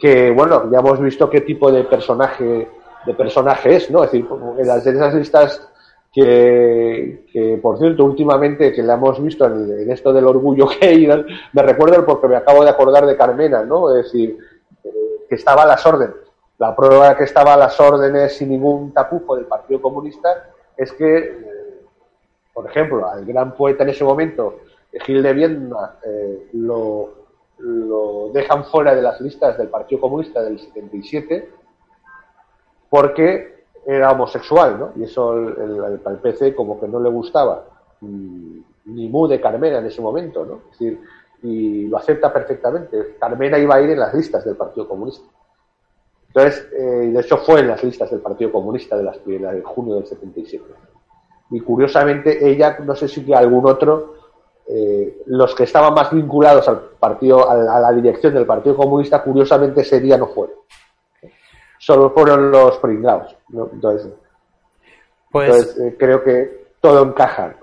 que 0.00 0.30
bueno, 0.30 0.70
ya 0.70 0.78
hemos 0.78 1.00
visto 1.00 1.28
qué 1.28 1.42
tipo 1.42 1.70
de 1.70 1.84
personaje 1.84 2.68
de 3.06 3.14
personaje 3.14 3.76
es, 3.76 3.90
¿no? 3.90 4.04
Es 4.04 4.12
decir, 4.12 4.26
en 4.58 4.66
las 4.66 4.84
de 4.84 4.90
esas 4.92 5.14
listas 5.14 5.68
que, 6.12 7.26
que, 7.32 7.58
por 7.60 7.78
cierto, 7.78 8.04
últimamente 8.04 8.72
que 8.72 8.82
la 8.82 8.94
hemos 8.94 9.22
visto 9.22 9.46
en, 9.46 9.90
esto 9.90 10.12
del 10.12 10.26
orgullo 10.26 10.68
que 10.80 11.24
me 11.52 11.62
recuerdo 11.62 12.06
porque 12.06 12.28
me 12.28 12.36
acabo 12.36 12.64
de 12.64 12.70
acordar 12.70 13.06
de 13.06 13.16
Carmena, 13.16 13.64
¿no? 13.64 13.94
Es 13.94 14.04
decir, 14.04 14.38
eh, 14.84 14.90
que 15.28 15.34
estaba 15.34 15.62
a 15.62 15.66
las 15.66 15.84
órdenes. 15.84 16.16
La 16.58 16.74
prueba 16.74 17.16
que 17.16 17.24
estaba 17.24 17.54
a 17.54 17.56
las 17.56 17.78
órdenes 17.80 18.36
sin 18.36 18.50
ningún 18.50 18.92
tapujo 18.92 19.36
del 19.36 19.46
Partido 19.46 19.82
Comunista 19.82 20.50
es 20.76 20.92
que 20.92 21.53
por 22.54 22.70
ejemplo, 22.70 23.06
al 23.06 23.24
gran 23.26 23.54
poeta 23.56 23.82
en 23.82 23.90
ese 23.90 24.04
momento, 24.04 24.60
Gil 24.92 25.22
de 25.22 25.32
Viedma, 25.32 25.96
eh, 26.06 26.50
lo, 26.52 27.22
dejan 28.32 28.64
fuera 28.64 28.94
de 28.94 29.02
las 29.02 29.20
listas 29.20 29.58
del 29.58 29.68
Partido 29.68 30.00
Comunista 30.00 30.42
del 30.42 30.58
77 30.58 31.48
porque 32.90 33.64
era 33.86 34.12
homosexual, 34.12 34.78
¿no? 34.78 34.92
Y 34.96 35.04
eso 35.04 35.36
el, 35.36 36.00
al 36.04 36.20
PC 36.20 36.54
como 36.54 36.80
que 36.80 36.88
no 36.88 37.00
le 37.00 37.10
gustaba, 37.10 37.66
mm, 38.00 38.58
ni 38.86 39.08
Mu 39.08 39.26
de 39.26 39.40
Carmena 39.40 39.78
en 39.78 39.86
ese 39.86 40.00
momento, 40.00 40.44
¿no? 40.44 40.62
Es 40.70 40.78
decir, 40.78 41.00
y 41.42 41.88
lo 41.88 41.98
acepta 41.98 42.32
perfectamente. 42.32 43.16
Carmena 43.18 43.58
iba 43.58 43.74
a 43.74 43.80
ir 43.80 43.90
en 43.90 43.98
las 43.98 44.14
listas 44.14 44.44
del 44.44 44.56
Partido 44.56 44.88
Comunista. 44.88 45.26
Entonces, 46.28 46.68
eh, 46.72 47.10
de 47.12 47.20
hecho 47.20 47.38
fue 47.38 47.60
en 47.60 47.68
las 47.68 47.82
listas 47.82 48.10
del 48.10 48.20
Partido 48.20 48.50
Comunista 48.50 48.96
de, 48.96 49.04
las, 49.04 49.24
de 49.24 49.62
junio 49.64 49.96
del 49.96 50.06
77 50.06 50.64
y 51.54 51.60
curiosamente 51.60 52.50
ella, 52.50 52.78
no 52.84 52.96
sé 52.96 53.06
si 53.06 53.24
que 53.24 53.32
algún 53.32 53.64
otro, 53.64 54.16
eh, 54.66 55.22
los 55.26 55.54
que 55.54 55.62
estaban 55.62 55.94
más 55.94 56.10
vinculados 56.10 56.66
al 56.66 56.80
partido, 56.98 57.48
a 57.48 57.80
la, 57.80 57.92
dirección 57.92 58.34
del 58.34 58.44
Partido 58.44 58.76
Comunista, 58.76 59.22
curiosamente 59.22 59.82
ese 59.82 60.00
día 60.00 60.18
no 60.18 60.26
fueron. 60.26 60.56
Solo 61.78 62.10
fueron 62.10 62.50
los 62.50 62.76
pringados. 62.78 63.36
Entonces, 63.52 64.12
pues 65.30 65.78
eh, 65.78 65.94
creo 65.96 66.24
que 66.24 66.72
todo 66.80 67.04
encaja. 67.04 67.54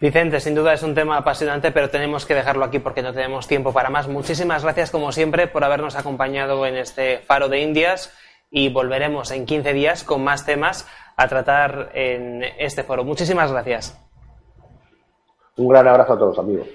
Vicente, 0.00 0.40
sin 0.40 0.54
duda 0.54 0.72
es 0.72 0.82
un 0.82 0.94
tema 0.94 1.18
apasionante, 1.18 1.70
pero 1.70 1.90
tenemos 1.90 2.24
que 2.24 2.34
dejarlo 2.34 2.64
aquí 2.64 2.78
porque 2.78 3.02
no 3.02 3.12
tenemos 3.12 3.46
tiempo 3.46 3.74
para 3.74 3.90
más. 3.90 4.08
Muchísimas 4.08 4.62
gracias, 4.62 4.90
como 4.90 5.12
siempre, 5.12 5.48
por 5.48 5.64
habernos 5.64 5.96
acompañado 5.96 6.64
en 6.64 6.78
este 6.78 7.18
Faro 7.18 7.50
de 7.50 7.60
Indias 7.60 8.10
y 8.50 8.68
volveremos 8.70 9.30
en 9.32 9.44
15 9.44 9.72
días 9.74 10.02
con 10.02 10.24
más 10.24 10.46
temas 10.46 10.88
a 11.20 11.28
tratar 11.28 11.90
en 11.92 12.42
este 12.58 12.82
foro. 12.82 13.04
Muchísimas 13.04 13.52
gracias. 13.52 13.94
Un 15.56 15.68
gran 15.68 15.86
abrazo 15.86 16.14
a 16.14 16.18
todos, 16.18 16.38
amigos. 16.38 16.66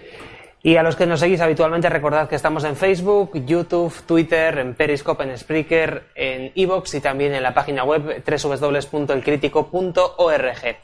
Y 0.61 0.77
a 0.77 0.83
los 0.83 0.95
que 0.95 1.07
nos 1.07 1.19
seguís 1.19 1.41
habitualmente, 1.41 1.89
recordad 1.89 2.29
que 2.29 2.35
estamos 2.35 2.63
en 2.63 2.75
Facebook, 2.75 3.31
YouTube, 3.43 3.91
Twitter, 4.05 4.59
en 4.59 4.75
Periscope, 4.75 5.23
en 5.23 5.35
Spreaker, 5.35 6.09
en 6.13 6.51
Evox 6.55 6.93
y 6.93 7.01
también 7.01 7.33
en 7.33 7.41
la 7.41 7.55
página 7.55 7.83
web 7.83 8.23
www.elcrítico.org. 8.23 10.77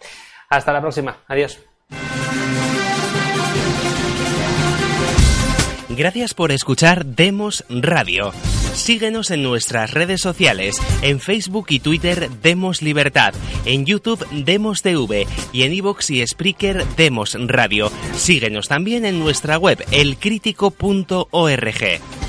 Hasta 0.50 0.74
la 0.74 0.82
próxima. 0.82 1.17
Adiós. 1.28 1.60
Gracias 5.89 6.34
por 6.34 6.52
escuchar 6.52 7.06
Demos 7.06 7.63
Radio. 7.69 8.32
Síguenos 8.73 9.31
en 9.31 9.43
nuestras 9.43 9.93
redes 9.93 10.21
sociales, 10.21 10.77
en 11.01 11.19
Facebook 11.19 11.67
y 11.69 11.79
Twitter 11.79 12.29
Demos 12.41 12.81
Libertad, 12.81 13.34
en 13.65 13.86
YouTube 13.86 14.25
Demos 14.31 14.81
TV 14.81 15.27
y 15.51 15.63
en 15.63 15.73
iVoox 15.73 16.10
y 16.12 16.25
Spreaker 16.25 16.86
Demos 16.95 17.38
Radio. 17.39 17.91
Síguenos 18.15 18.67
también 18.67 19.05
en 19.05 19.19
nuestra 19.19 19.57
web 19.57 19.84
elcrítico.org. 19.91 22.20